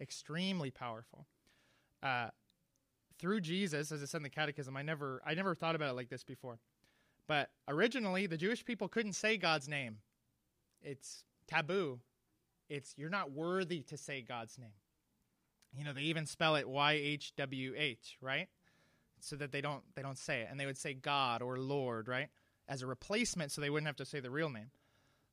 extremely 0.01 0.71
powerful. 0.71 1.27
Uh, 2.03 2.29
through 3.19 3.41
Jesus, 3.41 3.91
as 3.91 4.03
I 4.03 4.07
said 4.07 4.19
in 4.19 4.23
the 4.23 4.31
Catechism, 4.31 4.77
I 4.77 4.83
never 4.83 5.23
I 5.27 5.35
never 5.35 5.55
thought 5.55 5.75
about 5.75 5.91
it 5.91 5.97
like 5.97 6.09
this 6.09 6.25
before. 6.25 6.59
But 7.27 7.51
originally, 7.67 8.27
the 8.27 8.37
Jewish 8.37 8.65
people 8.65 8.89
couldn't 8.89 9.15
say 9.15 9.37
God's 9.37 9.69
name. 9.69 9.99
It's 10.83 11.25
taboo 11.47 12.01
it's 12.69 12.95
you're 12.97 13.11
not 13.11 13.33
worthy 13.33 13.81
to 13.83 13.97
say 13.97 14.23
God's 14.23 14.59
name. 14.59 14.69
You 15.77 15.85
know, 15.85 15.93
they 15.93 16.03
even 16.03 16.27
spell 16.27 16.57
it 16.57 16.69
Y 16.69 16.93
H 16.93 17.33
W 17.37 17.75
H, 17.77 18.19
right? 18.21 18.49
So 19.21 19.37
that 19.37 19.53
they 19.53 19.61
don't 19.61 19.83
they 19.95 20.03
don't 20.03 20.19
say 20.19 20.43
it. 20.43 20.49
And 20.51 20.59
they 20.59 20.67
would 20.67 20.79
say 20.79 20.95
God 20.95 21.43
or 21.43 21.59
Lord, 21.59 22.09
right? 22.09 22.29
As 22.69 22.83
a 22.83 22.87
replacement 22.87 23.53
so 23.53 23.61
they 23.61 23.71
wouldn't 23.71 23.87
have 23.87 23.97
to 23.97 24.05
say 24.05 24.21
the 24.21 24.31
real 24.31 24.51
name. 24.51 24.71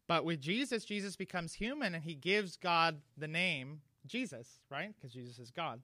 But 0.07 0.23
with 0.23 0.39
Jesus, 0.39 0.85
Jesus 0.85 1.15
becomes 1.15 1.53
human 1.53 1.95
and 1.95 2.03
he 2.03 2.15
gives 2.15 2.57
God 2.57 3.01
the 3.17 3.27
name 3.27 3.81
Jesus, 4.05 4.59
right? 4.69 4.93
Because 4.95 5.11
Jesus 5.11 5.39
is 5.39 5.49
God, 5.49 5.81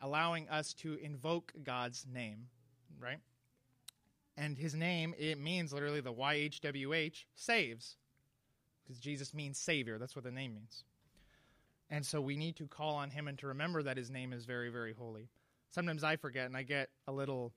allowing 0.00 0.48
us 0.48 0.72
to 0.74 0.94
invoke 0.94 1.52
God's 1.62 2.06
name, 2.10 2.46
right? 2.98 3.18
And 4.36 4.56
his 4.56 4.74
name, 4.74 5.14
it 5.18 5.38
means 5.38 5.74
literally 5.74 6.00
the 6.00 6.12
YHWH, 6.12 7.26
saves 7.34 7.96
because 8.84 9.00
Jesus 9.00 9.34
means 9.34 9.58
Savior. 9.58 9.98
That's 9.98 10.14
what 10.14 10.24
the 10.24 10.30
name 10.30 10.54
means. 10.54 10.84
And 11.90 12.04
so 12.04 12.20
we 12.20 12.36
need 12.36 12.56
to 12.56 12.66
call 12.66 12.94
on 12.96 13.10
Him 13.10 13.28
and 13.28 13.38
to 13.38 13.46
remember 13.48 13.82
that 13.82 13.96
His 13.96 14.10
name 14.10 14.32
is 14.32 14.44
very, 14.44 14.70
very 14.70 14.92
holy. 14.92 15.28
Sometimes 15.70 16.04
I 16.04 16.16
forget 16.16 16.46
and 16.46 16.56
I 16.56 16.62
get 16.62 16.90
a 17.06 17.12
little, 17.12 17.52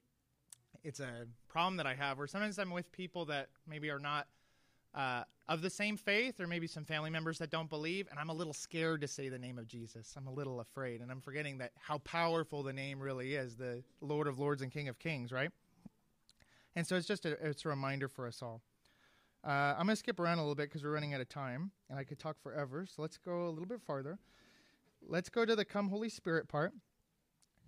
it's 0.83 0.99
a 0.99 1.27
problem 1.47 1.77
that 1.77 1.85
I 1.85 1.95
have 1.95 2.17
where 2.17 2.27
sometimes 2.27 2.57
I'm 2.57 2.71
with 2.71 2.91
people 2.91 3.25
that 3.25 3.49
maybe 3.67 3.89
are 3.89 3.99
not 3.99 4.27
uh, 4.97 5.23
of 5.47 5.61
the 5.61 5.69
same 5.69 5.95
faith 5.95 6.39
or 6.39 6.47
maybe 6.47 6.67
some 6.67 6.83
family 6.83 7.09
members 7.09 7.37
that 7.37 7.49
don't 7.49 7.69
believe 7.69 8.07
and 8.09 8.19
i'm 8.19 8.29
a 8.29 8.33
little 8.33 8.53
scared 8.53 9.01
to 9.01 9.07
say 9.07 9.29
the 9.29 9.37
name 9.37 9.57
of 9.57 9.67
jesus 9.67 10.13
i'm 10.17 10.27
a 10.27 10.31
little 10.31 10.59
afraid 10.59 11.01
and 11.01 11.11
i'm 11.11 11.21
forgetting 11.21 11.57
that 11.57 11.71
how 11.79 11.99
powerful 11.99 12.63
the 12.63 12.73
name 12.73 12.99
really 12.99 13.35
is 13.35 13.55
the 13.55 13.83
lord 14.01 14.27
of 14.27 14.39
lords 14.39 14.61
and 14.61 14.71
king 14.71 14.87
of 14.87 14.99
kings 14.99 15.31
right 15.31 15.51
and 16.75 16.85
so 16.85 16.95
it's 16.95 17.07
just 17.07 17.25
a, 17.25 17.31
it's 17.47 17.63
a 17.65 17.69
reminder 17.69 18.07
for 18.07 18.27
us 18.27 18.41
all 18.41 18.61
uh, 19.47 19.75
I'm 19.77 19.85
going 19.85 19.89
to 19.89 19.95
skip 19.95 20.19
around 20.19 20.39
a 20.39 20.41
little 20.41 20.55
bit 20.55 20.69
because 20.69 20.83
we're 20.83 20.91
running 20.91 21.13
out 21.13 21.21
of 21.21 21.29
time, 21.29 21.71
and 21.89 21.97
I 21.97 22.03
could 22.03 22.19
talk 22.19 22.35
forever. 22.41 22.85
So 22.85 23.01
let's 23.01 23.17
go 23.17 23.47
a 23.47 23.49
little 23.49 23.65
bit 23.65 23.81
farther. 23.81 24.19
Let's 25.07 25.29
go 25.29 25.45
to 25.45 25.55
the 25.55 25.63
Come 25.63 25.87
Holy 25.87 26.09
Spirit 26.09 26.49
part. 26.49 26.73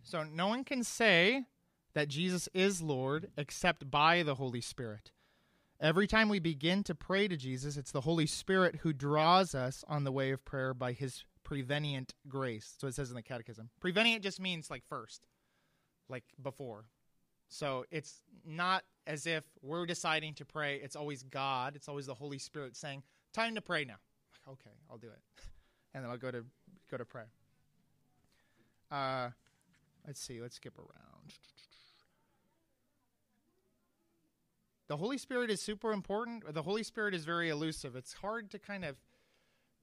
So 0.03 0.23
no 0.23 0.47
one 0.47 0.65
can 0.65 0.83
say 0.83 1.45
that 1.93 2.09
Jesus 2.09 2.49
is 2.53 2.81
Lord 2.81 3.29
except 3.37 3.89
by 3.89 4.23
the 4.23 4.35
Holy 4.35 4.59
Spirit. 4.59 5.11
Every 5.79 6.07
time 6.07 6.27
we 6.27 6.39
begin 6.39 6.83
to 6.83 6.95
pray 6.95 7.29
to 7.29 7.37
Jesus, 7.37 7.77
it's 7.77 7.93
the 7.93 8.01
Holy 8.01 8.25
Spirit 8.25 8.79
who 8.81 8.91
draws 8.91 9.55
us 9.55 9.85
on 9.87 10.03
the 10.03 10.11
way 10.11 10.31
of 10.31 10.43
prayer 10.43 10.73
by 10.73 10.91
his 10.91 11.23
prevenient 11.43 12.13
grace. 12.27 12.75
So 12.77 12.87
it 12.87 12.95
says 12.95 13.09
in 13.09 13.15
the 13.15 13.21
Catechism. 13.21 13.69
Prevenient 13.79 14.21
just 14.21 14.41
means 14.41 14.69
like 14.69 14.83
first, 14.89 15.27
like 16.09 16.25
before. 16.41 16.85
So 17.49 17.85
it's 17.91 18.21
not 18.45 18.83
as 19.05 19.25
if 19.27 19.43
we're 19.61 19.85
deciding 19.85 20.35
to 20.35 20.45
pray. 20.45 20.77
It's 20.77 20.95
always 20.95 21.23
God. 21.23 21.75
It's 21.75 21.89
always 21.89 22.05
the 22.05 22.13
Holy 22.13 22.39
Spirit 22.39 22.77
saying, 22.77 23.03
"Time 23.33 23.55
to 23.55 23.61
pray 23.61 23.83
now." 23.83 23.97
Okay, 24.47 24.71
I'll 24.89 24.97
do 24.97 25.07
it, 25.07 25.21
and 25.93 26.03
then 26.03 26.11
I'll 26.11 26.17
go 26.17 26.31
to 26.31 26.45
go 26.89 26.97
to 26.97 27.05
pray. 27.05 27.25
Uh, 28.91 29.29
let's 30.07 30.21
see. 30.21 30.41
Let's 30.41 30.55
skip 30.55 30.77
around. 30.77 31.33
The 34.87 34.97
Holy 34.97 35.19
Spirit 35.19 35.51
is 35.51 35.61
super 35.61 35.91
important. 35.91 36.51
The 36.51 36.63
Holy 36.63 36.81
Spirit 36.81 37.13
is 37.13 37.23
very 37.23 37.49
elusive. 37.49 37.95
It's 37.95 38.13
hard 38.13 38.49
to 38.51 38.59
kind 38.59 38.83
of 38.83 38.95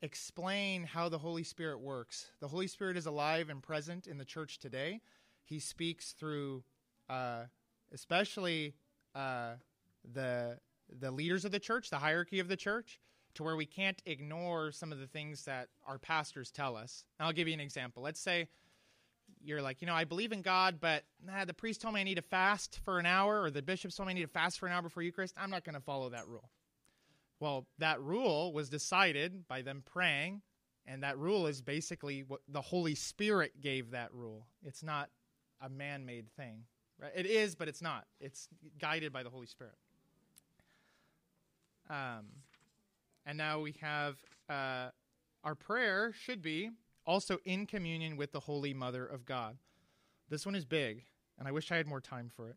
explain 0.02 0.82
how 0.82 1.08
the 1.08 1.18
Holy 1.18 1.44
Spirit 1.44 1.80
works. 1.80 2.30
The 2.40 2.48
Holy 2.48 2.66
Spirit 2.66 2.96
is 2.96 3.06
alive 3.06 3.48
and 3.48 3.62
present 3.62 4.08
in 4.08 4.18
the 4.18 4.24
church 4.24 4.58
today. 4.58 5.00
He 5.44 5.60
speaks 5.60 6.10
through, 6.10 6.64
uh, 7.08 7.44
especially 7.92 8.74
uh, 9.14 9.54
the 10.12 10.58
the 11.00 11.10
leaders 11.10 11.44
of 11.44 11.52
the 11.52 11.58
church, 11.58 11.90
the 11.90 11.98
hierarchy 11.98 12.38
of 12.38 12.48
the 12.48 12.56
church, 12.56 13.00
to 13.34 13.42
where 13.42 13.56
we 13.56 13.66
can't 13.66 14.00
ignore 14.06 14.70
some 14.70 14.92
of 14.92 14.98
the 14.98 15.06
things 15.06 15.44
that 15.44 15.68
our 15.86 15.98
pastors 15.98 16.50
tell 16.50 16.76
us. 16.76 17.04
And 17.18 17.26
I'll 17.26 17.32
give 17.32 17.48
you 17.48 17.54
an 17.54 17.60
example. 17.60 18.02
Let's 18.02 18.20
say 18.20 18.48
you're 19.42 19.62
like, 19.62 19.80
you 19.80 19.86
know, 19.86 19.94
I 19.94 20.04
believe 20.04 20.32
in 20.32 20.42
God, 20.42 20.78
but 20.80 21.04
nah, 21.24 21.44
the 21.44 21.54
priest 21.54 21.80
told 21.80 21.94
me 21.94 22.00
I 22.00 22.04
need 22.04 22.16
to 22.16 22.22
fast 22.22 22.80
for 22.84 22.98
an 22.98 23.06
hour, 23.06 23.42
or 23.42 23.50
the 23.50 23.62
bishop 23.62 23.94
told 23.94 24.06
me 24.06 24.12
I 24.12 24.14
need 24.14 24.22
to 24.22 24.28
fast 24.28 24.58
for 24.58 24.66
an 24.66 24.72
hour 24.72 24.82
before 24.82 25.02
Eucharist. 25.02 25.34
I'm 25.36 25.50
not 25.50 25.64
going 25.64 25.74
to 25.74 25.80
follow 25.80 26.10
that 26.10 26.26
rule. 26.28 26.50
Well, 27.40 27.66
that 27.78 28.00
rule 28.00 28.52
was 28.52 28.70
decided 28.70 29.46
by 29.46 29.62
them 29.62 29.82
praying, 29.84 30.42
and 30.86 31.02
that 31.02 31.18
rule 31.18 31.46
is 31.46 31.60
basically 31.60 32.22
what 32.22 32.40
the 32.48 32.62
Holy 32.62 32.94
Spirit 32.94 33.60
gave 33.60 33.90
that 33.90 34.12
rule. 34.14 34.46
It's 34.64 34.82
not 34.82 35.10
a 35.60 35.68
man 35.68 36.06
made 36.06 36.30
thing. 36.36 36.64
Right? 37.00 37.12
It 37.14 37.26
is, 37.26 37.54
but 37.54 37.68
it's 37.68 37.82
not. 37.82 38.06
It's 38.20 38.48
guided 38.78 39.12
by 39.12 39.22
the 39.22 39.30
Holy 39.30 39.46
Spirit. 39.46 39.74
Um, 41.88 42.26
and 43.26 43.36
now 43.36 43.60
we 43.60 43.74
have 43.80 44.16
uh, 44.48 44.88
our 45.44 45.54
prayer 45.54 46.12
should 46.12 46.42
be 46.42 46.70
also 47.06 47.38
in 47.44 47.66
communion 47.66 48.16
with 48.16 48.32
the 48.32 48.40
Holy 48.40 48.74
Mother 48.74 49.06
of 49.06 49.24
God. 49.24 49.56
This 50.28 50.44
one 50.44 50.54
is 50.54 50.64
big, 50.64 51.04
and 51.38 51.46
I 51.46 51.52
wish 51.52 51.70
I 51.70 51.76
had 51.76 51.86
more 51.86 52.00
time 52.00 52.30
for 52.34 52.48
it. 52.48 52.56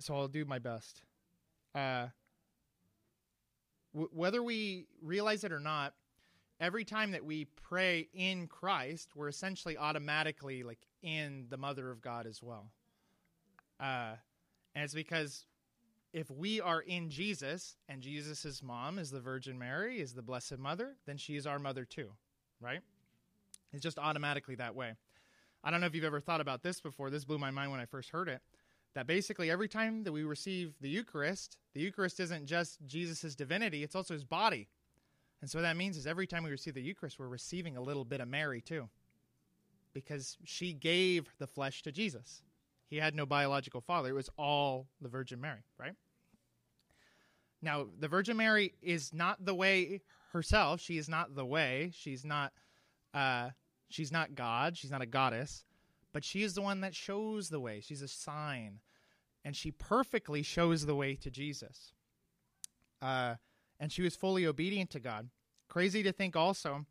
So 0.00 0.14
I'll 0.14 0.28
do 0.28 0.44
my 0.44 0.58
best. 0.58 1.02
Uh, 1.74 2.08
w- 3.92 4.10
whether 4.12 4.42
we 4.42 4.86
realize 5.02 5.44
it 5.44 5.52
or 5.52 5.60
not, 5.60 5.94
every 6.60 6.84
time 6.84 7.12
that 7.12 7.24
we 7.24 7.44
pray 7.44 8.08
in 8.12 8.48
Christ, 8.48 9.10
we're 9.14 9.28
essentially 9.28 9.76
automatically 9.76 10.62
like 10.62 10.80
in 11.02 11.46
the 11.48 11.56
Mother 11.56 11.90
of 11.90 12.00
God 12.00 12.26
as 12.26 12.42
well. 12.42 12.70
Uh, 13.80 14.14
and 14.74 14.84
it's 14.84 14.94
because 14.94 15.44
if 16.12 16.30
we 16.30 16.60
are 16.60 16.80
in 16.80 17.10
Jesus 17.10 17.76
and 17.88 18.00
Jesus' 18.00 18.62
mom 18.62 18.98
is 18.98 19.10
the 19.10 19.20
Virgin 19.20 19.58
Mary, 19.58 20.00
is 20.00 20.14
the 20.14 20.22
Blessed 20.22 20.58
Mother, 20.58 20.96
then 21.06 21.16
she 21.16 21.36
is 21.36 21.46
our 21.46 21.58
mother 21.58 21.84
too, 21.84 22.10
right? 22.60 22.80
It's 23.72 23.82
just 23.82 23.98
automatically 23.98 24.54
that 24.56 24.74
way. 24.74 24.94
I 25.62 25.70
don't 25.70 25.80
know 25.80 25.86
if 25.86 25.94
you've 25.94 26.04
ever 26.04 26.20
thought 26.20 26.40
about 26.40 26.62
this 26.62 26.80
before. 26.80 27.10
This 27.10 27.24
blew 27.24 27.38
my 27.38 27.50
mind 27.50 27.70
when 27.70 27.80
I 27.80 27.84
first 27.84 28.10
heard 28.10 28.28
it. 28.28 28.40
That 28.94 29.06
basically 29.06 29.50
every 29.50 29.68
time 29.68 30.02
that 30.04 30.12
we 30.12 30.24
receive 30.24 30.74
the 30.80 30.88
Eucharist, 30.88 31.58
the 31.74 31.80
Eucharist 31.80 32.20
isn't 32.20 32.46
just 32.46 32.78
Jesus' 32.86 33.34
divinity, 33.34 33.82
it's 33.82 33.94
also 33.94 34.14
his 34.14 34.24
body. 34.24 34.68
And 35.40 35.50
so 35.50 35.58
what 35.58 35.62
that 35.62 35.76
means 35.76 35.96
is 35.96 36.06
every 36.06 36.26
time 36.26 36.42
we 36.42 36.50
receive 36.50 36.74
the 36.74 36.82
Eucharist, 36.82 37.18
we're 37.18 37.28
receiving 37.28 37.76
a 37.76 37.82
little 37.82 38.04
bit 38.04 38.20
of 38.20 38.28
Mary 38.28 38.60
too. 38.60 38.88
Because 39.92 40.36
she 40.44 40.72
gave 40.72 41.28
the 41.38 41.46
flesh 41.46 41.82
to 41.82 41.92
Jesus. 41.92 42.42
He 42.88 42.96
had 42.96 43.14
no 43.14 43.26
biological 43.26 43.80
father. 43.80 44.08
It 44.08 44.14
was 44.14 44.30
all 44.36 44.88
the 45.00 45.08
Virgin 45.08 45.40
Mary, 45.40 45.60
right? 45.78 45.94
Now, 47.60 47.86
the 47.98 48.08
Virgin 48.08 48.36
Mary 48.36 48.74
is 48.82 49.12
not 49.12 49.44
the 49.44 49.54
way 49.54 50.00
herself. 50.32 50.80
She 50.80 50.96
is 50.98 51.08
not 51.08 51.34
the 51.34 51.44
way. 51.44 51.90
She's 51.94 52.24
not 52.24 52.52
uh 53.14 53.50
she's 53.88 54.12
not 54.12 54.34
God. 54.34 54.76
She's 54.76 54.90
not 54.90 55.02
a 55.02 55.06
goddess. 55.06 55.64
but 56.12 56.24
she 56.24 56.42
is 56.42 56.54
the 56.54 56.62
one 56.62 56.80
that 56.80 56.94
shows 56.94 57.48
the 57.48 57.60
way. 57.60 57.80
She's 57.80 58.02
a 58.02 58.08
sign, 58.08 58.80
and 59.44 59.54
she 59.54 59.70
perfectly 59.70 60.42
shows 60.42 60.86
the 60.86 60.94
way 60.94 61.14
to 61.16 61.30
Jesus. 61.30 61.92
Uh, 63.00 63.36
and 63.78 63.92
she 63.92 64.02
was 64.02 64.16
fully 64.16 64.46
obedient 64.46 64.90
to 64.90 65.00
God. 65.00 65.28
Crazy 65.68 66.02
to 66.02 66.12
think 66.12 66.34
also 66.34 66.86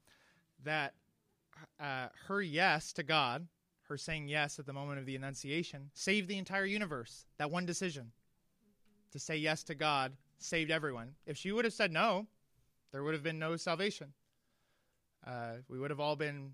that 0.64 0.94
uh, 1.80 2.08
her 2.28 2.42
yes 2.42 2.94
to 2.94 3.04
God, 3.04 3.48
her 3.90 3.98
saying 3.98 4.28
yes 4.28 4.60
at 4.60 4.66
the 4.66 4.74
moment 4.74 5.00
of 5.00 5.06
the 5.06 5.16
Annunciation, 5.16 5.90
saved 5.94 6.28
the 6.28 6.38
entire 6.38 6.66
universe. 6.66 7.26
That 7.38 7.52
one 7.52 7.66
decision 7.66 8.12
to 9.12 9.20
say 9.20 9.38
yes 9.38 9.64
to 9.64 9.76
God 9.76 10.14
saved 10.40 10.72
everyone. 10.72 11.16
If 11.26 11.38
she 11.38 11.52
would 11.52 11.66
have 11.66 11.74
said 11.74 11.92
no, 11.92 12.28
there 12.92 13.04
would 13.04 13.14
have 13.14 13.24
been 13.24 13.40
no 13.40 13.56
salvation. 13.56 14.14
Uh, 15.26 15.56
we 15.68 15.80
would 15.80 15.90
have 15.90 16.00
all 16.00 16.16
been 16.16 16.52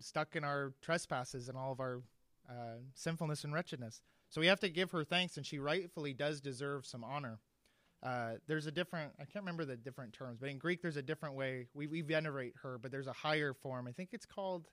stuck 0.00 0.36
in 0.36 0.44
our 0.44 0.72
trespasses 0.82 1.48
and 1.48 1.56
all 1.56 1.72
of 1.72 1.80
our 1.80 2.02
uh, 2.48 2.78
sinfulness 2.94 3.44
and 3.44 3.52
wretchedness. 3.52 4.02
So 4.28 4.40
we 4.40 4.46
have 4.46 4.60
to 4.60 4.68
give 4.68 4.90
her 4.90 5.04
thanks, 5.04 5.36
and 5.36 5.46
she 5.46 5.58
rightfully 5.58 6.12
does 6.12 6.40
deserve 6.40 6.86
some 6.86 7.04
honor. 7.04 7.38
Uh, 8.02 8.32
there's 8.48 8.66
a 8.66 8.72
different, 8.72 9.12
I 9.20 9.24
can't 9.24 9.44
remember 9.44 9.64
the 9.64 9.76
different 9.76 10.12
terms, 10.12 10.38
but 10.40 10.48
in 10.48 10.58
Greek 10.58 10.82
there's 10.82 10.96
a 10.96 11.02
different 11.02 11.36
way. 11.36 11.68
We, 11.72 11.86
we 11.86 12.00
venerate 12.00 12.54
her, 12.62 12.78
but 12.78 12.90
there's 12.90 13.06
a 13.06 13.12
higher 13.12 13.54
form. 13.54 13.86
I 13.86 13.92
think 13.92 14.08
it's 14.12 14.26
called, 14.26 14.66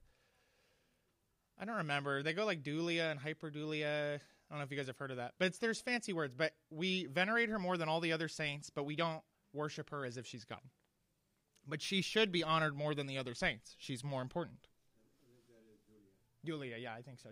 I 1.60 1.66
don't 1.66 1.76
remember. 1.78 2.24
They 2.24 2.34
go 2.34 2.46
like 2.46 2.64
dulia 2.64 3.12
and 3.12 3.20
hyperdulia. 3.20 4.16
I 4.16 4.20
don't 4.50 4.60
know 4.60 4.64
if 4.64 4.72
you 4.72 4.78
guys 4.78 4.88
have 4.88 4.98
heard 4.98 5.12
of 5.12 5.18
that, 5.18 5.34
but 5.38 5.60
there's 5.60 5.82
fancy 5.82 6.14
words. 6.14 6.34
But 6.36 6.54
we 6.72 7.06
venerate 7.06 7.50
her 7.50 7.60
more 7.60 7.78
than 7.78 7.90
all 7.90 8.00
the 8.00 8.14
other 8.14 8.28
saints, 8.28 8.70
but 8.70 8.84
we 8.86 8.96
don't 8.96 9.22
worship 9.54 9.90
her 9.90 10.06
as 10.06 10.18
if 10.18 10.26
she's 10.26 10.46
God. 10.46 10.62
But 11.68 11.82
she 11.82 12.02
should 12.02 12.32
be 12.32 12.44
honored 12.44 12.76
more 12.76 12.96
than 12.96 13.06
the 13.08 13.18
other 13.18 13.36
saints. 13.36 13.76
She's 13.78 14.04
more 14.04 14.22
important. 14.22 14.68
Julia, 16.46 16.78
yeah, 16.80 16.94
I 16.94 17.02
think 17.02 17.20
so. 17.20 17.30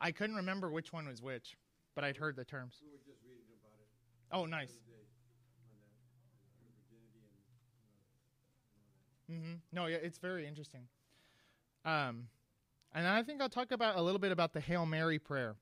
I 0.00 0.10
couldn't 0.10 0.36
remember 0.36 0.70
which 0.70 0.92
one 0.92 1.06
was 1.06 1.22
which, 1.22 1.56
but 1.94 2.02
I'd 2.02 2.16
heard 2.16 2.34
the 2.36 2.44
terms. 2.44 2.80
We 2.82 2.90
were 2.90 2.98
just 3.06 3.22
reading 3.24 3.44
about 3.62 3.78
it 3.80 3.88
Oh, 4.32 4.46
nice. 4.46 4.70
the 4.72 4.74
other 4.74 4.82
day 4.90 5.06
on 5.62 5.70
that, 5.70 5.94
on 6.58 6.66
her 6.66 6.82
virginity 6.90 7.22
and, 9.30 9.38
you 9.38 9.44
know, 9.46 9.50
hmm 9.50 9.56
No, 9.72 9.86
yeah, 9.86 9.98
it's 10.04 10.18
very 10.18 10.46
interesting. 10.46 10.88
Um, 11.84 12.26
and 12.94 13.06
I 13.06 13.22
think 13.22 13.40
I'll 13.40 13.48
talk 13.48 13.72
about 13.72 13.96
a 13.96 14.02
little 14.02 14.18
bit 14.18 14.32
about 14.32 14.52
the 14.52 14.60
Hail 14.60 14.86
Mary 14.86 15.18
prayer, 15.18 15.56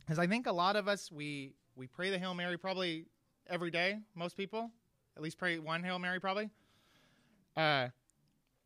because 0.00 0.18
I 0.18 0.26
think 0.26 0.46
a 0.46 0.52
lot 0.52 0.76
of 0.76 0.88
us 0.88 1.10
we 1.10 1.54
we 1.76 1.86
pray 1.86 2.10
the 2.10 2.18
Hail 2.18 2.34
Mary 2.34 2.56
probably 2.56 3.06
every 3.48 3.70
day. 3.70 3.98
Most 4.14 4.36
people 4.36 4.70
at 5.16 5.22
least 5.22 5.38
pray 5.38 5.58
one 5.58 5.82
Hail 5.82 5.98
Mary 5.98 6.20
probably. 6.20 6.50
Uh, 7.56 7.88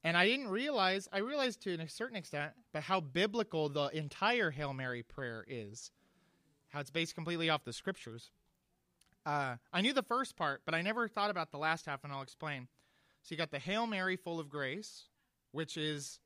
and 0.04 0.16
I 0.16 0.26
didn't 0.26 0.48
realize 0.48 1.08
I 1.12 1.18
realized 1.18 1.62
to 1.62 1.74
a 1.74 1.88
certain 1.88 2.16
extent, 2.16 2.52
but 2.72 2.82
how 2.82 3.00
biblical 3.00 3.68
the 3.68 3.88
entire 3.96 4.50
Hail 4.50 4.72
Mary 4.72 5.02
prayer 5.02 5.44
is, 5.46 5.90
how 6.68 6.80
it's 6.80 6.90
based 6.90 7.14
completely 7.14 7.48
off 7.48 7.64
the 7.64 7.72
scriptures. 7.72 8.30
Uh, 9.24 9.54
I 9.72 9.80
knew 9.80 9.92
the 9.92 10.02
first 10.02 10.36
part, 10.36 10.62
but 10.66 10.74
I 10.74 10.82
never 10.82 11.06
thought 11.06 11.30
about 11.30 11.52
the 11.52 11.58
last 11.58 11.86
half, 11.86 12.02
and 12.02 12.12
I'll 12.12 12.22
explain. 12.22 12.66
So 13.22 13.32
you 13.32 13.36
got 13.36 13.52
the 13.52 13.60
Hail 13.60 13.86
Mary, 13.86 14.16
full 14.16 14.40
of 14.40 14.48
grace, 14.48 15.04
which 15.52 15.76
is 15.76 16.18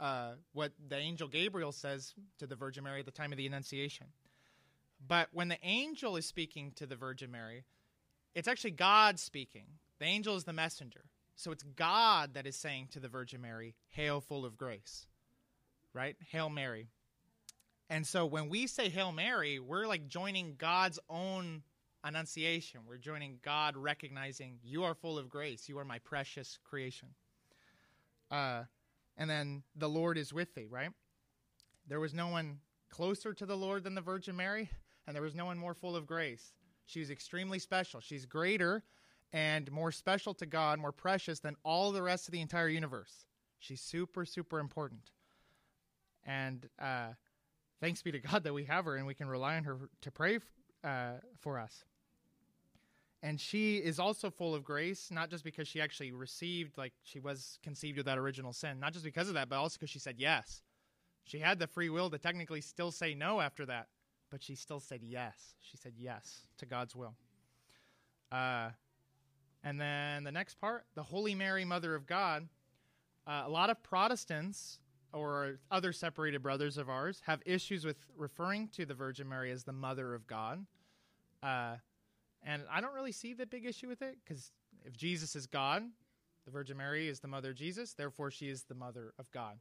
uh, 0.00 0.32
what 0.54 0.72
the 0.88 0.96
angel 0.96 1.28
Gabriel 1.28 1.72
says 1.72 2.14
to 2.38 2.46
the 2.46 2.56
Virgin 2.56 2.82
Mary 2.84 3.00
at 3.00 3.06
the 3.06 3.12
time 3.12 3.32
of 3.32 3.38
the 3.38 3.46
Annunciation. 3.46 4.06
But 5.06 5.28
when 5.32 5.48
the 5.48 5.58
angel 5.62 6.16
is 6.16 6.26
speaking 6.26 6.72
to 6.76 6.86
the 6.86 6.96
Virgin 6.96 7.30
Mary, 7.30 7.64
it's 8.34 8.48
actually 8.48 8.72
God 8.72 9.18
speaking. 9.18 9.66
The 9.98 10.06
angel 10.06 10.36
is 10.36 10.44
the 10.44 10.52
messenger. 10.52 11.02
So 11.36 11.52
it's 11.52 11.62
God 11.62 12.34
that 12.34 12.46
is 12.46 12.56
saying 12.56 12.88
to 12.92 13.00
the 13.00 13.08
Virgin 13.08 13.40
Mary, 13.40 13.74
Hail, 13.88 14.20
full 14.20 14.44
of 14.44 14.56
grace. 14.56 15.06
Right? 15.92 16.16
Hail 16.30 16.50
Mary. 16.50 16.88
And 17.88 18.06
so 18.06 18.24
when 18.24 18.48
we 18.48 18.66
say 18.66 18.88
Hail 18.88 19.12
Mary, 19.12 19.58
we're 19.58 19.86
like 19.86 20.06
joining 20.06 20.54
God's 20.56 20.98
own 21.08 21.62
annunciation. 22.04 22.80
We're 22.86 22.98
joining 22.98 23.38
God 23.42 23.76
recognizing 23.76 24.58
you 24.62 24.84
are 24.84 24.94
full 24.94 25.18
of 25.18 25.28
grace. 25.28 25.68
You 25.68 25.78
are 25.78 25.84
my 25.84 25.98
precious 25.98 26.58
creation. 26.64 27.08
Uh, 28.30 28.62
and 29.20 29.28
then 29.28 29.62
the 29.76 29.88
Lord 29.88 30.16
is 30.16 30.32
with 30.32 30.54
thee, 30.54 30.66
right? 30.68 30.90
There 31.86 32.00
was 32.00 32.14
no 32.14 32.28
one 32.28 32.60
closer 32.88 33.34
to 33.34 33.44
the 33.44 33.56
Lord 33.56 33.84
than 33.84 33.94
the 33.94 34.00
Virgin 34.00 34.34
Mary, 34.34 34.70
and 35.06 35.14
there 35.14 35.22
was 35.22 35.34
no 35.34 35.44
one 35.44 35.58
more 35.58 35.74
full 35.74 35.94
of 35.94 36.06
grace. 36.06 36.54
She's 36.86 37.10
extremely 37.10 37.58
special. 37.58 38.00
She's 38.00 38.24
greater 38.24 38.82
and 39.30 39.70
more 39.70 39.92
special 39.92 40.32
to 40.34 40.46
God, 40.46 40.78
more 40.78 40.90
precious 40.90 41.38
than 41.38 41.54
all 41.64 41.92
the 41.92 42.02
rest 42.02 42.28
of 42.28 42.32
the 42.32 42.40
entire 42.40 42.68
universe. 42.68 43.26
She's 43.58 43.82
super, 43.82 44.24
super 44.24 44.58
important. 44.58 45.10
And 46.24 46.66
uh, 46.80 47.08
thanks 47.78 48.02
be 48.02 48.12
to 48.12 48.20
God 48.20 48.42
that 48.44 48.54
we 48.54 48.64
have 48.64 48.86
her 48.86 48.96
and 48.96 49.06
we 49.06 49.14
can 49.14 49.28
rely 49.28 49.56
on 49.56 49.64
her 49.64 49.76
to 50.00 50.10
pray 50.10 50.38
uh, 50.82 51.12
for 51.38 51.58
us. 51.58 51.84
And 53.22 53.38
she 53.38 53.76
is 53.76 53.98
also 53.98 54.30
full 54.30 54.54
of 54.54 54.64
grace, 54.64 55.10
not 55.10 55.28
just 55.28 55.44
because 55.44 55.68
she 55.68 55.80
actually 55.80 56.12
received, 56.12 56.78
like 56.78 56.94
she 57.02 57.20
was 57.20 57.58
conceived 57.62 57.98
with 57.98 58.06
that 58.06 58.16
original 58.16 58.52
sin, 58.52 58.80
not 58.80 58.94
just 58.94 59.04
because 59.04 59.28
of 59.28 59.34
that, 59.34 59.48
but 59.48 59.56
also 59.56 59.76
because 59.76 59.90
she 59.90 59.98
said 59.98 60.14
yes. 60.18 60.62
She 61.24 61.38
had 61.38 61.58
the 61.58 61.66
free 61.66 61.90
will 61.90 62.08
to 62.10 62.18
technically 62.18 62.62
still 62.62 62.90
say 62.90 63.14
no 63.14 63.40
after 63.40 63.66
that, 63.66 63.88
but 64.30 64.42
she 64.42 64.54
still 64.54 64.80
said 64.80 65.00
yes. 65.02 65.54
She 65.60 65.76
said 65.76 65.92
yes 65.98 66.46
to 66.58 66.66
God's 66.66 66.96
will. 66.96 67.14
Uh, 68.32 68.70
and 69.62 69.78
then 69.78 70.24
the 70.24 70.32
next 70.32 70.58
part, 70.58 70.86
the 70.94 71.02
Holy 71.02 71.34
Mary, 71.34 71.64
Mother 71.64 71.94
of 71.94 72.06
God. 72.06 72.48
Uh, 73.26 73.42
a 73.44 73.50
lot 73.50 73.68
of 73.68 73.82
Protestants 73.82 74.78
or 75.12 75.58
other 75.70 75.92
separated 75.92 76.42
brothers 76.42 76.78
of 76.78 76.88
ours 76.88 77.20
have 77.26 77.42
issues 77.44 77.84
with 77.84 77.98
referring 78.16 78.68
to 78.68 78.86
the 78.86 78.94
Virgin 78.94 79.28
Mary 79.28 79.50
as 79.50 79.64
the 79.64 79.72
Mother 79.72 80.14
of 80.14 80.26
God. 80.26 80.64
Uh, 81.42 81.76
and 82.42 82.62
I 82.70 82.80
don't 82.80 82.94
really 82.94 83.12
see 83.12 83.34
the 83.34 83.46
big 83.46 83.66
issue 83.66 83.88
with 83.88 84.02
it 84.02 84.16
because 84.24 84.52
if 84.84 84.96
Jesus 84.96 85.36
is 85.36 85.46
God, 85.46 85.82
the 86.44 86.50
Virgin 86.50 86.76
Mary 86.76 87.08
is 87.08 87.20
the 87.20 87.28
mother 87.28 87.50
of 87.50 87.56
Jesus, 87.56 87.92
therefore 87.92 88.30
she 88.30 88.48
is 88.48 88.64
the 88.64 88.74
mother 88.74 89.12
of 89.18 89.30
God. 89.30 89.58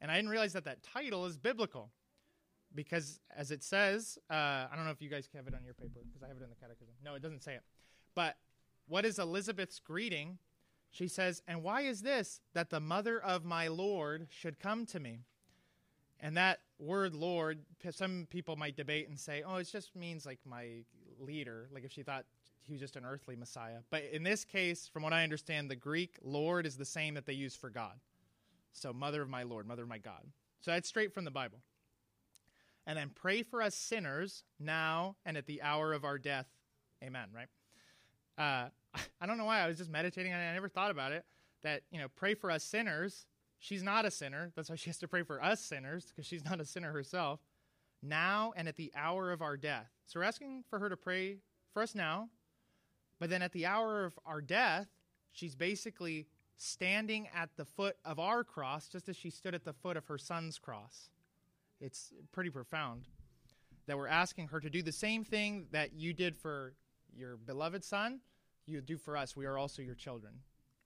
And 0.00 0.10
I 0.10 0.16
didn't 0.16 0.30
realize 0.30 0.52
that 0.54 0.64
that 0.64 0.82
title 0.82 1.26
is 1.26 1.36
biblical 1.36 1.90
because, 2.74 3.20
as 3.34 3.50
it 3.50 3.62
says, 3.62 4.18
uh, 4.30 4.34
I 4.34 4.68
don't 4.74 4.84
know 4.84 4.90
if 4.90 5.00
you 5.00 5.08
guys 5.08 5.28
have 5.34 5.46
it 5.46 5.54
on 5.54 5.64
your 5.64 5.74
paper 5.74 6.00
because 6.04 6.22
I 6.22 6.28
have 6.28 6.36
it 6.36 6.42
in 6.42 6.50
the 6.50 6.56
catechism. 6.56 6.94
No, 7.04 7.14
it 7.14 7.22
doesn't 7.22 7.42
say 7.42 7.54
it. 7.54 7.62
But 8.14 8.36
what 8.88 9.04
is 9.04 9.18
Elizabeth's 9.18 9.78
greeting? 9.78 10.38
She 10.90 11.08
says, 11.08 11.42
And 11.46 11.62
why 11.62 11.82
is 11.82 12.02
this 12.02 12.40
that 12.54 12.70
the 12.70 12.80
mother 12.80 13.20
of 13.20 13.44
my 13.44 13.68
Lord 13.68 14.28
should 14.30 14.58
come 14.58 14.86
to 14.86 15.00
me? 15.00 15.20
And 16.20 16.36
that 16.36 16.60
word 16.78 17.14
Lord, 17.14 17.60
some 17.90 18.26
people 18.30 18.56
might 18.56 18.76
debate 18.76 19.08
and 19.08 19.18
say, 19.18 19.42
oh, 19.46 19.56
it 19.56 19.64
just 19.64 19.94
means 19.94 20.24
like 20.24 20.38
my 20.44 20.84
leader, 21.20 21.68
like 21.72 21.84
if 21.84 21.92
she 21.92 22.02
thought 22.02 22.24
he 22.62 22.72
was 22.72 22.80
just 22.80 22.96
an 22.96 23.04
earthly 23.04 23.36
Messiah. 23.36 23.78
But 23.90 24.04
in 24.12 24.22
this 24.22 24.44
case, 24.44 24.88
from 24.92 25.02
what 25.02 25.12
I 25.12 25.22
understand, 25.22 25.70
the 25.70 25.76
Greek 25.76 26.16
Lord 26.22 26.66
is 26.66 26.76
the 26.76 26.84
same 26.84 27.14
that 27.14 27.26
they 27.26 27.34
use 27.34 27.54
for 27.54 27.70
God. 27.70 27.94
So, 28.72 28.92
mother 28.92 29.22
of 29.22 29.28
my 29.28 29.42
Lord, 29.42 29.66
mother 29.66 29.82
of 29.82 29.88
my 29.88 29.98
God. 29.98 30.24
So 30.60 30.70
that's 30.70 30.88
straight 30.88 31.12
from 31.12 31.24
the 31.24 31.30
Bible. 31.30 31.58
And 32.86 32.98
then 32.98 33.10
pray 33.14 33.42
for 33.42 33.62
us 33.62 33.74
sinners 33.74 34.44
now 34.58 35.16
and 35.24 35.36
at 35.36 35.46
the 35.46 35.62
hour 35.62 35.92
of 35.92 36.04
our 36.04 36.18
death. 36.18 36.46
Amen, 37.02 37.28
right? 37.34 37.48
Uh, 38.38 38.68
I 39.20 39.26
don't 39.26 39.38
know 39.38 39.44
why 39.44 39.60
I 39.60 39.66
was 39.66 39.78
just 39.78 39.90
meditating 39.90 40.32
on 40.32 40.40
it. 40.40 40.50
I 40.50 40.54
never 40.54 40.68
thought 40.68 40.90
about 40.90 41.12
it. 41.12 41.24
That, 41.62 41.82
you 41.90 41.98
know, 41.98 42.08
pray 42.08 42.34
for 42.34 42.50
us 42.50 42.64
sinners. 42.64 43.26
She's 43.58 43.82
not 43.82 44.04
a 44.04 44.10
sinner. 44.10 44.52
That's 44.54 44.68
why 44.68 44.76
she 44.76 44.90
has 44.90 44.98
to 44.98 45.08
pray 45.08 45.22
for 45.22 45.42
us 45.42 45.60
sinners, 45.60 46.06
because 46.06 46.26
she's 46.26 46.44
not 46.44 46.60
a 46.60 46.64
sinner 46.64 46.92
herself. 46.92 47.40
Now 48.02 48.52
and 48.56 48.68
at 48.68 48.76
the 48.76 48.92
hour 48.94 49.32
of 49.32 49.40
our 49.40 49.56
death. 49.56 49.90
So 50.06 50.20
we're 50.20 50.24
asking 50.24 50.64
for 50.68 50.78
her 50.78 50.88
to 50.88 50.96
pray 50.96 51.38
for 51.72 51.82
us 51.82 51.94
now, 51.94 52.28
but 53.18 53.30
then 53.30 53.42
at 53.42 53.52
the 53.52 53.66
hour 53.66 54.04
of 54.04 54.18
our 54.26 54.40
death, 54.40 54.86
she's 55.32 55.54
basically 55.54 56.26
standing 56.56 57.28
at 57.34 57.50
the 57.56 57.64
foot 57.64 57.96
of 58.04 58.18
our 58.18 58.44
cross, 58.44 58.88
just 58.88 59.08
as 59.08 59.16
she 59.16 59.30
stood 59.30 59.54
at 59.54 59.64
the 59.64 59.72
foot 59.72 59.96
of 59.96 60.06
her 60.06 60.18
son's 60.18 60.58
cross. 60.58 61.10
It's 61.80 62.12
pretty 62.32 62.50
profound 62.50 63.06
that 63.86 63.96
we're 63.96 64.08
asking 64.08 64.48
her 64.48 64.60
to 64.60 64.70
do 64.70 64.82
the 64.82 64.92
same 64.92 65.24
thing 65.24 65.66
that 65.72 65.92
you 65.94 66.12
did 66.12 66.36
for 66.36 66.74
your 67.16 67.36
beloved 67.36 67.84
son, 67.84 68.20
you 68.66 68.80
do 68.80 68.96
for 68.96 69.16
us. 69.16 69.36
We 69.36 69.46
are 69.46 69.58
also 69.58 69.82
your 69.82 69.94
children. 69.94 70.34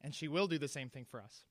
And 0.00 0.14
she 0.14 0.28
will 0.28 0.46
do 0.46 0.58
the 0.58 0.68
same 0.68 0.88
thing 0.88 1.06
for 1.10 1.20
us. 1.20 1.44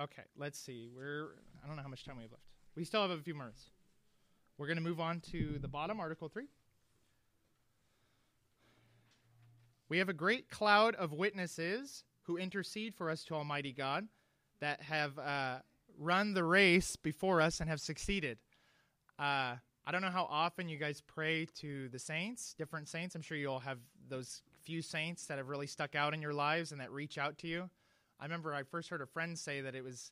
Okay, 0.00 0.22
let's 0.36 0.58
see. 0.58 0.88
We're 0.94 1.30
I 1.62 1.66
don't 1.66 1.76
know 1.76 1.82
how 1.82 1.88
much 1.88 2.04
time 2.04 2.16
we 2.16 2.22
have 2.22 2.32
left. 2.32 2.44
We 2.76 2.84
still 2.84 3.02
have 3.02 3.10
a 3.10 3.18
few 3.18 3.34
minutes. 3.34 3.70
We're 4.58 4.66
going 4.66 4.78
to 4.78 4.82
move 4.82 4.98
on 4.98 5.20
to 5.30 5.56
the 5.60 5.68
bottom, 5.68 6.00
Article 6.00 6.28
3. 6.28 6.46
We 9.88 9.98
have 9.98 10.08
a 10.08 10.12
great 10.12 10.50
cloud 10.50 10.96
of 10.96 11.12
witnesses 11.12 12.02
who 12.22 12.36
intercede 12.36 12.92
for 12.96 13.08
us 13.08 13.22
to 13.26 13.34
Almighty 13.34 13.72
God 13.72 14.08
that 14.60 14.82
have 14.82 15.16
uh, 15.16 15.58
run 15.96 16.34
the 16.34 16.42
race 16.42 16.96
before 16.96 17.40
us 17.40 17.60
and 17.60 17.70
have 17.70 17.80
succeeded. 17.80 18.38
Uh, 19.16 19.54
I 19.86 19.92
don't 19.92 20.02
know 20.02 20.10
how 20.10 20.26
often 20.28 20.68
you 20.68 20.76
guys 20.76 21.02
pray 21.06 21.46
to 21.60 21.88
the 21.90 21.98
saints, 22.00 22.52
different 22.58 22.88
saints. 22.88 23.14
I'm 23.14 23.22
sure 23.22 23.38
you 23.38 23.48
all 23.48 23.60
have 23.60 23.78
those 24.08 24.42
few 24.64 24.82
saints 24.82 25.26
that 25.26 25.38
have 25.38 25.48
really 25.48 25.68
stuck 25.68 25.94
out 25.94 26.14
in 26.14 26.20
your 26.20 26.34
lives 26.34 26.72
and 26.72 26.80
that 26.80 26.90
reach 26.90 27.16
out 27.16 27.38
to 27.38 27.46
you. 27.46 27.70
I 28.18 28.24
remember 28.24 28.52
I 28.52 28.64
first 28.64 28.88
heard 28.88 29.02
a 29.02 29.06
friend 29.06 29.38
say 29.38 29.60
that 29.60 29.76
it 29.76 29.84
was 29.84 30.10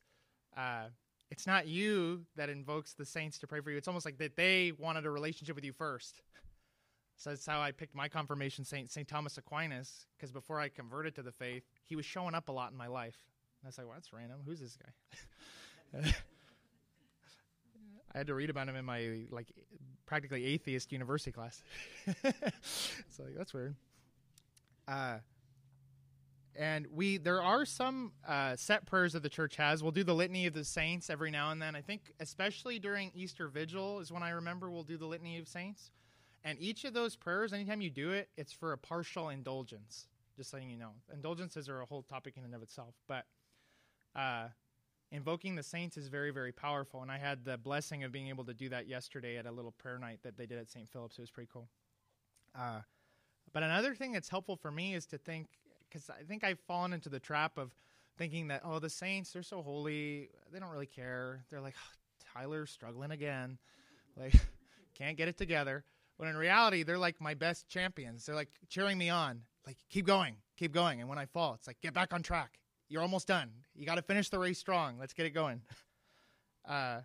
uh, 0.55 0.85
it's 1.29 1.45
not 1.45 1.67
you 1.67 2.25
that 2.35 2.49
invokes 2.49 2.93
the 2.93 3.05
saints 3.05 3.37
to 3.39 3.47
pray 3.47 3.59
for 3.61 3.71
you. 3.71 3.77
It's 3.77 3.87
almost 3.87 4.05
like 4.05 4.17
that 4.19 4.35
they 4.35 4.71
wanted 4.77 5.05
a 5.05 5.09
relationship 5.09 5.55
with 5.55 5.65
you 5.65 5.73
first. 5.73 6.21
So 7.17 7.31
that's 7.31 7.45
how 7.45 7.59
I 7.59 7.71
picked 7.71 7.95
my 7.95 8.07
confirmation 8.07 8.63
saint, 8.63 8.91
St. 8.91 9.07
Thomas 9.07 9.37
Aquinas, 9.37 10.05
because 10.15 10.31
before 10.31 10.59
I 10.59 10.69
converted 10.69 11.15
to 11.15 11.23
the 11.23 11.31
faith, 11.31 11.63
he 11.85 11.95
was 11.95 12.05
showing 12.05 12.35
up 12.35 12.47
a 12.47 12.51
lot 12.51 12.71
in 12.71 12.77
my 12.77 12.87
life. 12.87 13.17
And 13.59 13.67
I 13.67 13.69
was 13.69 13.77
like, 13.77 13.87
well, 13.87 13.95
that's 13.95 14.13
random. 14.13 14.41
Who's 14.45 14.59
this 14.59 14.77
guy? 14.77 16.11
I 18.13 18.17
had 18.19 18.27
to 18.27 18.35
read 18.35 18.49
about 18.49 18.69
him 18.69 18.75
in 18.75 18.85
my 18.85 19.25
like 19.31 19.51
practically 20.05 20.45
atheist 20.45 20.91
university 20.91 21.31
class. 21.31 21.63
so 23.09 23.23
like, 23.23 23.35
that's 23.35 23.53
weird. 23.53 23.75
Uh, 24.87 25.17
and 26.57 26.87
we 26.91 27.17
there 27.17 27.41
are 27.41 27.65
some 27.65 28.11
uh, 28.27 28.55
set 28.55 28.85
prayers 28.85 29.13
that 29.13 29.23
the 29.23 29.29
church 29.29 29.55
has. 29.55 29.83
We'll 29.83 29.91
do 29.91 30.03
the 30.03 30.15
litany 30.15 30.47
of 30.47 30.53
the 30.53 30.63
saints 30.63 31.09
every 31.09 31.31
now 31.31 31.51
and 31.51 31.61
then. 31.61 31.75
I 31.75 31.81
think 31.81 32.11
especially 32.19 32.79
during 32.79 33.11
Easter 33.13 33.47
Vigil 33.47 33.99
is 33.99 34.11
when 34.11 34.23
I 34.23 34.31
remember 34.31 34.71
we'll 34.71 34.83
do 34.83 34.97
the 34.97 35.05
litany 35.05 35.37
of 35.37 35.47
saints. 35.47 35.91
And 36.43 36.57
each 36.59 36.85
of 36.85 36.93
those 36.93 37.15
prayers, 37.15 37.51
anytime 37.51 37.81
you 37.81 37.89
do 37.89 38.11
it, 38.11 38.29
it's 38.37 38.53
for 38.53 38.73
a 38.73 38.77
partial 38.77 39.29
indulgence. 39.29 40.07
Just 40.35 40.53
letting 40.53 40.69
you 40.69 40.77
know, 40.77 40.91
indulgences 41.13 41.67
are 41.67 41.81
a 41.81 41.85
whole 41.85 42.03
topic 42.03 42.35
in 42.37 42.43
and 42.43 42.55
of 42.55 42.61
itself. 42.61 42.93
But 43.07 43.25
uh, 44.15 44.47
invoking 45.11 45.55
the 45.55 45.63
saints 45.63 45.97
is 45.97 46.07
very, 46.07 46.31
very 46.31 46.51
powerful. 46.51 47.01
And 47.01 47.11
I 47.11 47.17
had 47.17 47.43
the 47.43 47.57
blessing 47.57 48.03
of 48.03 48.11
being 48.11 48.29
able 48.29 48.45
to 48.45 48.53
do 48.53 48.69
that 48.69 48.87
yesterday 48.87 49.37
at 49.37 49.45
a 49.45 49.51
little 49.51 49.71
prayer 49.71 49.99
night 49.99 50.19
that 50.23 50.37
they 50.37 50.45
did 50.45 50.57
at 50.57 50.69
St. 50.69 50.89
Philip's. 50.89 51.17
It 51.17 51.21
was 51.21 51.31
pretty 51.31 51.49
cool. 51.51 51.67
Uh, 52.57 52.81
but 53.51 53.63
another 53.63 53.95
thing 53.95 54.11
that's 54.11 54.29
helpful 54.29 54.55
for 54.55 54.71
me 54.71 54.93
is 54.93 55.05
to 55.07 55.17
think, 55.17 55.47
because 55.89 56.09
I 56.09 56.23
think 56.23 56.43
I've 56.43 56.59
fallen 56.59 56.93
into 56.93 57.09
the 57.09 57.19
trap 57.19 57.57
of 57.57 57.75
thinking 58.17 58.47
that, 58.47 58.61
oh, 58.63 58.79
the 58.79 58.89
saints, 58.89 59.31
they're 59.31 59.43
so 59.43 59.61
holy. 59.61 60.29
They 60.51 60.59
don't 60.59 60.71
really 60.71 60.85
care. 60.85 61.43
They're 61.49 61.61
like, 61.61 61.75
oh, 61.77 62.33
Tyler's 62.33 62.71
struggling 62.71 63.11
again. 63.11 63.57
Like, 64.19 64.33
can't 64.97 65.17
get 65.17 65.27
it 65.27 65.37
together. 65.37 65.83
When 66.17 66.29
in 66.29 66.35
reality, 66.35 66.83
they're 66.83 66.97
like 66.97 67.21
my 67.21 67.33
best 67.33 67.67
champions. 67.67 68.25
They're 68.25 68.35
like 68.35 68.49
cheering 68.69 68.97
me 68.97 69.09
on, 69.09 69.41
like, 69.65 69.77
keep 69.89 70.05
going, 70.07 70.35
keep 70.57 70.73
going. 70.73 70.99
And 70.99 71.07
when 71.09 71.19
I 71.19 71.25
fall, 71.25 71.53
it's 71.53 71.67
like, 71.67 71.79
get 71.81 71.93
back 71.93 72.13
on 72.13 72.23
track. 72.23 72.59
You're 72.89 73.01
almost 73.01 73.27
done. 73.27 73.51
You 73.75 73.85
got 73.85 73.95
to 73.95 74.01
finish 74.01 74.29
the 74.29 74.39
race 74.39 74.57
strong. 74.57 74.97
Let's 74.97 75.13
get 75.13 75.25
it 75.25 75.31
going. 75.31 75.61
Uh, 76.67 76.99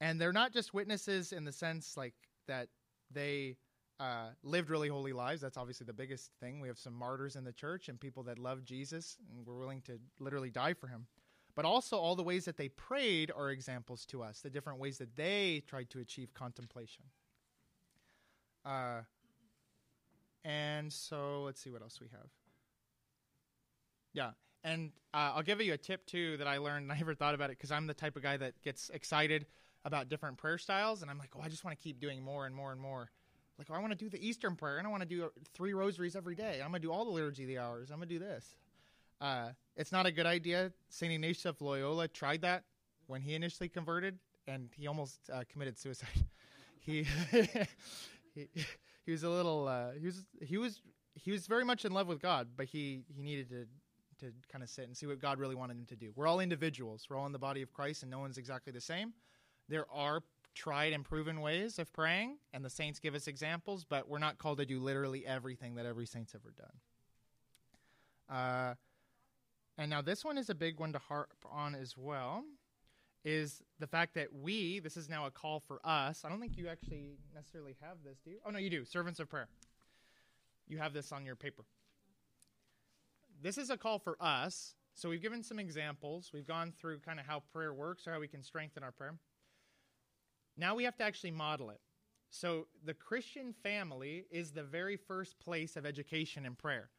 and 0.00 0.20
they're 0.20 0.32
not 0.32 0.52
just 0.52 0.72
witnesses 0.72 1.32
in 1.32 1.44
the 1.44 1.50
sense 1.50 1.96
like 1.96 2.14
that 2.46 2.68
they 3.10 3.56
uh, 4.00 4.28
lived 4.42 4.70
really 4.70 4.88
holy 4.88 5.12
lives. 5.12 5.40
That's 5.40 5.56
obviously 5.56 5.84
the 5.84 5.92
biggest 5.92 6.30
thing. 6.40 6.60
We 6.60 6.68
have 6.68 6.78
some 6.78 6.94
martyrs 6.94 7.36
in 7.36 7.44
the 7.44 7.52
church 7.52 7.88
and 7.88 8.00
people 8.00 8.22
that 8.24 8.38
love 8.38 8.64
Jesus 8.64 9.16
and 9.30 9.46
were 9.46 9.58
willing 9.58 9.82
to 9.82 9.98
literally 10.20 10.50
die 10.50 10.74
for 10.74 10.86
him. 10.86 11.06
But 11.56 11.64
also, 11.64 11.96
all 11.96 12.14
the 12.14 12.22
ways 12.22 12.44
that 12.44 12.56
they 12.56 12.68
prayed 12.68 13.32
are 13.36 13.50
examples 13.50 14.06
to 14.06 14.22
us, 14.22 14.40
the 14.40 14.50
different 14.50 14.78
ways 14.78 14.98
that 14.98 15.16
they 15.16 15.64
tried 15.66 15.90
to 15.90 15.98
achieve 15.98 16.32
contemplation. 16.32 17.02
Uh, 18.64 19.00
and 20.44 20.92
so 20.92 21.42
let's 21.42 21.60
see 21.60 21.70
what 21.70 21.82
else 21.82 22.00
we 22.00 22.06
have. 22.12 22.28
Yeah, 24.12 24.30
and 24.62 24.92
uh, 25.12 25.32
I'll 25.34 25.42
give 25.42 25.60
you 25.60 25.72
a 25.72 25.76
tip 25.76 26.06
too 26.06 26.36
that 26.36 26.46
I 26.46 26.58
learned. 26.58 26.84
And 26.84 26.92
I 26.92 26.96
never 26.96 27.14
thought 27.14 27.34
about 27.34 27.50
it 27.50 27.58
because 27.58 27.72
I'm 27.72 27.88
the 27.88 27.94
type 27.94 28.14
of 28.14 28.22
guy 28.22 28.36
that 28.36 28.62
gets 28.62 28.90
excited 28.90 29.46
about 29.84 30.08
different 30.08 30.38
prayer 30.38 30.58
styles, 30.58 31.02
and 31.02 31.10
I'm 31.10 31.18
like, 31.18 31.30
oh, 31.36 31.40
I 31.42 31.48
just 31.48 31.64
want 31.64 31.76
to 31.76 31.82
keep 31.82 32.00
doing 32.00 32.22
more 32.22 32.46
and 32.46 32.54
more 32.54 32.70
and 32.70 32.80
more. 32.80 33.10
Like, 33.58 33.70
I 33.70 33.80
want 33.80 33.90
to 33.90 33.98
do 33.98 34.08
the 34.08 34.24
Eastern 34.24 34.54
prayer, 34.54 34.78
and 34.78 34.86
I 34.86 34.90
want 34.90 35.02
to 35.02 35.08
do 35.08 35.30
three 35.52 35.72
rosaries 35.72 36.14
every 36.14 36.36
day. 36.36 36.60
I'm 36.62 36.68
gonna 36.68 36.78
do 36.78 36.92
all 36.92 37.04
the 37.04 37.10
liturgy 37.10 37.42
of 37.42 37.48
the 37.48 37.58
hours. 37.58 37.90
I'm 37.90 37.96
gonna 37.96 38.06
do 38.06 38.20
this. 38.20 38.54
Uh, 39.20 39.48
it's 39.76 39.90
not 39.90 40.06
a 40.06 40.12
good 40.12 40.26
idea. 40.26 40.72
Saint 40.90 41.12
Ignatius 41.12 41.44
of 41.44 41.60
Loyola 41.60 42.06
tried 42.06 42.42
that 42.42 42.62
when 43.08 43.20
he 43.20 43.34
initially 43.34 43.68
converted, 43.68 44.18
and 44.46 44.68
he 44.76 44.86
almost 44.86 45.18
uh, 45.32 45.42
committed 45.50 45.76
suicide. 45.76 46.08
he 46.78 47.04
he, 48.34 48.48
he 49.04 49.10
was 49.10 49.24
a 49.24 49.28
little 49.28 49.66
uh, 49.66 49.92
he 49.98 50.06
was 50.06 50.24
he 50.40 50.56
was 50.56 50.80
he 51.14 51.32
was 51.32 51.46
very 51.48 51.64
much 51.64 51.84
in 51.84 51.92
love 51.92 52.06
with 52.06 52.20
God, 52.20 52.48
but 52.56 52.66
he 52.66 53.00
he 53.08 53.22
needed 53.22 53.48
to 53.50 53.66
to 54.20 54.32
kind 54.50 54.62
of 54.62 54.70
sit 54.70 54.84
and 54.84 54.96
see 54.96 55.06
what 55.06 55.20
God 55.20 55.38
really 55.38 55.54
wanted 55.54 55.76
him 55.76 55.86
to 55.86 55.96
do. 55.96 56.12
We're 56.14 56.26
all 56.26 56.40
individuals. 56.40 57.06
We're 57.08 57.16
all 57.16 57.26
in 57.26 57.32
the 57.32 57.38
body 57.38 57.62
of 57.62 57.72
Christ, 57.72 58.02
and 58.02 58.10
no 58.10 58.18
one's 58.18 58.38
exactly 58.38 58.72
the 58.72 58.80
same. 58.80 59.12
There 59.68 59.86
are 59.92 60.22
tried 60.58 60.92
and 60.92 61.04
proven 61.04 61.40
ways 61.40 61.78
of 61.78 61.92
praying, 61.92 62.36
and 62.52 62.64
the 62.64 62.70
saints 62.70 62.98
give 62.98 63.14
us 63.14 63.28
examples, 63.28 63.84
but 63.84 64.08
we're 64.08 64.18
not 64.18 64.38
called 64.38 64.58
to 64.58 64.66
do 64.66 64.80
literally 64.80 65.24
everything 65.24 65.76
that 65.76 65.86
every 65.86 66.04
saint's 66.04 66.34
ever 66.34 66.52
done. 66.56 68.36
Uh, 68.36 68.74
and 69.78 69.88
now 69.88 70.02
this 70.02 70.24
one 70.24 70.36
is 70.36 70.50
a 70.50 70.54
big 70.54 70.80
one 70.80 70.92
to 70.92 70.98
harp 70.98 71.32
on 71.50 71.76
as 71.76 71.96
well 71.96 72.42
is 73.24 73.62
the 73.78 73.86
fact 73.86 74.14
that 74.14 74.28
we, 74.32 74.80
this 74.80 74.96
is 74.96 75.08
now 75.08 75.26
a 75.26 75.30
call 75.30 75.60
for 75.60 75.80
us. 75.84 76.24
I 76.24 76.28
don't 76.28 76.40
think 76.40 76.56
you 76.56 76.68
actually 76.68 77.18
necessarily 77.34 77.76
have 77.80 77.98
this, 78.04 78.18
do 78.24 78.30
you? 78.30 78.38
Oh, 78.44 78.50
no, 78.50 78.58
you 78.58 78.70
do. 78.70 78.84
Servants 78.84 79.20
of 79.20 79.28
prayer. 79.28 79.48
You 80.66 80.78
have 80.78 80.92
this 80.92 81.12
on 81.12 81.24
your 81.24 81.36
paper. 81.36 81.64
This 83.40 83.58
is 83.58 83.70
a 83.70 83.76
call 83.76 83.98
for 83.98 84.16
us. 84.20 84.74
So 84.94 85.08
we've 85.08 85.22
given 85.22 85.42
some 85.42 85.58
examples. 85.58 86.30
We've 86.34 86.46
gone 86.46 86.72
through 86.72 86.98
kind 87.00 87.20
of 87.20 87.26
how 87.26 87.42
prayer 87.52 87.72
works 87.72 88.06
or 88.06 88.12
how 88.12 88.20
we 88.20 88.28
can 88.28 88.42
strengthen 88.42 88.82
our 88.82 88.90
prayer. 88.90 89.14
Now 90.58 90.74
we 90.74 90.84
have 90.84 90.96
to 90.96 91.04
actually 91.04 91.30
model 91.30 91.70
it. 91.70 91.80
So 92.30 92.66
the 92.84 92.92
Christian 92.92 93.54
family 93.62 94.26
is 94.30 94.50
the 94.50 94.62
very 94.62 94.96
first 94.96 95.38
place 95.38 95.76
of 95.76 95.86
education 95.86 96.44
and 96.44 96.58
prayer. 96.58 96.90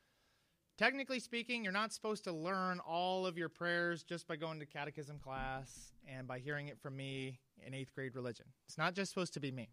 Technically 0.78 1.20
speaking, 1.20 1.64
you're 1.64 1.74
not 1.74 1.92
supposed 1.92 2.24
to 2.24 2.32
learn 2.32 2.80
all 2.80 3.26
of 3.26 3.38
your 3.38 3.50
prayers 3.50 4.02
just 4.02 4.28
by 4.28 4.38
going 4.38 4.62
to 4.62 4.66
catechism 4.66 5.20
class 5.20 5.92
and 6.08 6.26
by 6.26 6.40
hearing 6.40 6.70
it 6.70 6.80
from 6.80 6.96
me 6.96 7.38
in 7.68 7.74
eighth 7.74 7.94
grade 7.94 8.16
religion. 8.16 8.46
It's 8.66 8.78
not 8.78 8.96
just 8.96 9.12
supposed 9.12 9.34
to 9.34 9.42
be 9.42 9.52
me. 9.52 9.70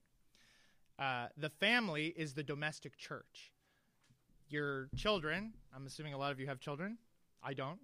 Uh, 0.99 1.29
the 1.37 1.49
family 1.49 2.07
is 2.16 2.35
the 2.35 2.42
domestic 2.42 2.96
church. 2.96 3.53
Your 4.49 4.88
children, 4.96 5.53
I'm 5.75 5.87
assuming 5.87 6.12
a 6.12 6.18
lot 6.18 6.33
of 6.33 6.40
you 6.40 6.49
have 6.49 6.59
children. 6.59 6.99
I 7.42 7.55
don't. 7.55 7.79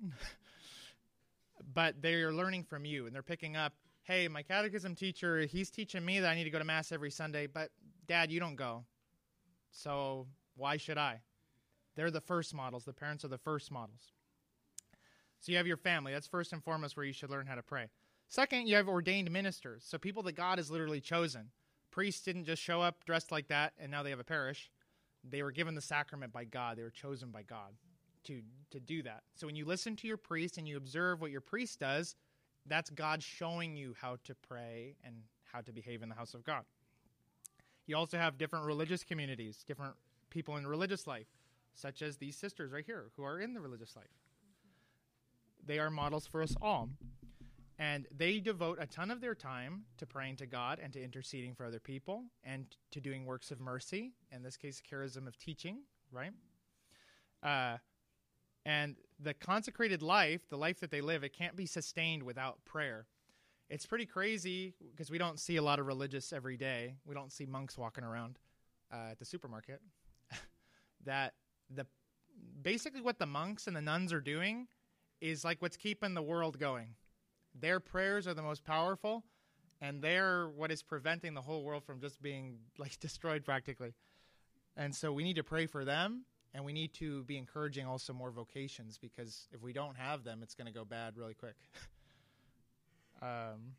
but 1.74 2.02
they're 2.02 2.32
learning 2.32 2.64
from 2.64 2.84
you 2.84 3.06
and 3.06 3.14
they're 3.14 3.22
picking 3.22 3.56
up 3.56 3.72
hey, 4.04 4.28
my 4.28 4.42
catechism 4.42 4.94
teacher, 4.94 5.40
he's 5.40 5.70
teaching 5.70 6.04
me 6.04 6.20
that 6.20 6.30
I 6.30 6.34
need 6.34 6.44
to 6.44 6.50
go 6.50 6.58
to 6.58 6.64
Mass 6.64 6.92
every 6.92 7.10
Sunday, 7.10 7.46
but 7.46 7.70
dad, 8.06 8.30
you 8.30 8.40
don't 8.40 8.56
go. 8.56 8.84
So 9.70 10.26
why 10.56 10.76
should 10.76 10.98
I? 10.98 11.20
They're 11.94 12.10
the 12.10 12.20
first 12.20 12.54
models. 12.54 12.84
The 12.84 12.92
parents 12.92 13.24
are 13.24 13.28
the 13.28 13.38
first 13.38 13.70
models. 13.70 14.12
So 15.40 15.52
you 15.52 15.58
have 15.58 15.66
your 15.66 15.76
family. 15.76 16.12
That's 16.12 16.26
first 16.26 16.52
and 16.52 16.62
foremost 16.62 16.96
where 16.96 17.06
you 17.06 17.12
should 17.12 17.30
learn 17.30 17.46
how 17.46 17.54
to 17.54 17.62
pray. 17.62 17.86
Second, 18.28 18.66
you 18.66 18.76
have 18.76 18.88
ordained 18.88 19.30
ministers. 19.30 19.84
So 19.86 19.98
people 19.98 20.22
that 20.24 20.36
God 20.36 20.58
has 20.58 20.70
literally 20.70 21.00
chosen. 21.00 21.50
Priests 21.90 22.22
didn't 22.22 22.44
just 22.44 22.62
show 22.62 22.80
up 22.80 23.04
dressed 23.04 23.30
like 23.30 23.48
that 23.48 23.72
and 23.78 23.90
now 23.90 24.02
they 24.02 24.10
have 24.10 24.20
a 24.20 24.24
parish. 24.24 24.70
They 25.22 25.42
were 25.42 25.52
given 25.52 25.74
the 25.74 25.80
sacrament 25.80 26.32
by 26.32 26.44
God. 26.44 26.76
They 26.76 26.82
were 26.82 26.90
chosen 26.90 27.30
by 27.30 27.42
God 27.42 27.74
to, 28.24 28.40
to 28.70 28.80
do 28.80 29.02
that. 29.02 29.22
So 29.34 29.46
when 29.46 29.56
you 29.56 29.64
listen 29.64 29.96
to 29.96 30.08
your 30.08 30.16
priest 30.16 30.58
and 30.58 30.66
you 30.66 30.76
observe 30.76 31.20
what 31.20 31.30
your 31.30 31.40
priest 31.40 31.78
does, 31.78 32.16
that's 32.66 32.90
God 32.90 33.22
showing 33.22 33.76
you 33.76 33.94
how 34.00 34.16
to 34.24 34.34
pray 34.34 34.96
and 35.04 35.16
how 35.52 35.60
to 35.60 35.72
behave 35.72 36.02
in 36.02 36.08
the 36.08 36.14
house 36.14 36.34
of 36.34 36.44
God. 36.44 36.64
You 37.86 37.96
also 37.96 38.16
have 38.16 38.38
different 38.38 38.64
religious 38.64 39.04
communities, 39.04 39.64
different 39.66 39.94
people 40.30 40.56
in 40.56 40.66
religious 40.66 41.06
life 41.06 41.26
such 41.74 42.02
as 42.02 42.16
these 42.16 42.36
sisters 42.36 42.72
right 42.72 42.84
here 42.84 43.06
who 43.16 43.24
are 43.24 43.40
in 43.40 43.54
the 43.54 43.60
religious 43.60 43.96
life. 43.96 44.06
They 45.64 45.78
are 45.78 45.90
models 45.90 46.26
for 46.26 46.42
us 46.42 46.54
all. 46.60 46.88
And 47.78 48.06
they 48.16 48.38
devote 48.38 48.78
a 48.80 48.86
ton 48.86 49.10
of 49.10 49.20
their 49.20 49.34
time 49.34 49.84
to 49.98 50.06
praying 50.06 50.36
to 50.36 50.46
God 50.46 50.78
and 50.80 50.92
to 50.92 51.02
interceding 51.02 51.54
for 51.54 51.66
other 51.66 51.80
people 51.80 52.24
and 52.44 52.66
to 52.92 53.00
doing 53.00 53.24
works 53.24 53.50
of 53.50 53.60
mercy, 53.60 54.12
in 54.30 54.42
this 54.42 54.56
case, 54.56 54.80
charism 54.80 55.26
of 55.26 55.36
teaching, 55.38 55.78
right? 56.12 56.32
Uh, 57.42 57.78
and 58.64 58.96
the 59.22 59.34
consecrated 59.34 60.02
life, 60.02 60.48
the 60.48 60.56
life 60.56 60.80
that 60.80 60.90
they 60.90 61.00
live, 61.00 61.24
it 61.24 61.32
can't 61.32 61.56
be 61.56 61.66
sustained 61.66 62.22
without 62.22 62.64
prayer. 62.64 63.06
It's 63.70 63.86
pretty 63.86 64.06
crazy 64.06 64.74
because 64.90 65.10
we 65.10 65.18
don't 65.18 65.38
see 65.40 65.56
a 65.56 65.62
lot 65.62 65.78
of 65.78 65.86
religious 65.86 66.32
every 66.32 66.56
day. 66.56 66.96
We 67.06 67.14
don't 67.14 67.32
see 67.32 67.46
monks 67.46 67.78
walking 67.78 68.04
around 68.04 68.38
uh, 68.92 69.12
at 69.12 69.18
the 69.18 69.24
supermarket. 69.24 69.80
that 71.04 71.34
the 71.74 71.86
basically 72.62 73.00
what 73.00 73.18
the 73.18 73.26
monks 73.26 73.66
and 73.66 73.76
the 73.76 73.80
nuns 73.80 74.12
are 74.12 74.20
doing 74.20 74.66
is 75.20 75.44
like 75.44 75.62
what's 75.62 75.76
keeping 75.76 76.14
the 76.14 76.22
world 76.22 76.58
going. 76.58 76.94
Their 77.58 77.80
prayers 77.80 78.26
are 78.26 78.34
the 78.34 78.42
most 78.42 78.64
powerful, 78.64 79.24
and 79.80 80.02
they're 80.02 80.48
what 80.48 80.70
is 80.70 80.82
preventing 80.82 81.34
the 81.34 81.42
whole 81.42 81.64
world 81.64 81.84
from 81.84 82.00
just 82.00 82.20
being 82.20 82.58
like 82.78 82.98
destroyed 83.00 83.44
practically. 83.44 83.94
And 84.76 84.94
so 84.94 85.12
we 85.12 85.22
need 85.22 85.36
to 85.36 85.44
pray 85.44 85.66
for 85.66 85.84
them, 85.84 86.24
and 86.54 86.64
we 86.64 86.72
need 86.72 86.92
to 86.94 87.24
be 87.24 87.38
encouraging 87.38 87.86
also 87.86 88.12
more 88.12 88.30
vocations 88.30 88.98
because 88.98 89.48
if 89.52 89.62
we 89.62 89.72
don't 89.72 89.96
have 89.96 90.24
them, 90.24 90.40
it's 90.42 90.54
going 90.54 90.66
to 90.66 90.72
go 90.72 90.84
bad 90.84 91.16
really 91.16 91.34
quick. 91.34 91.56
um, 93.22 93.74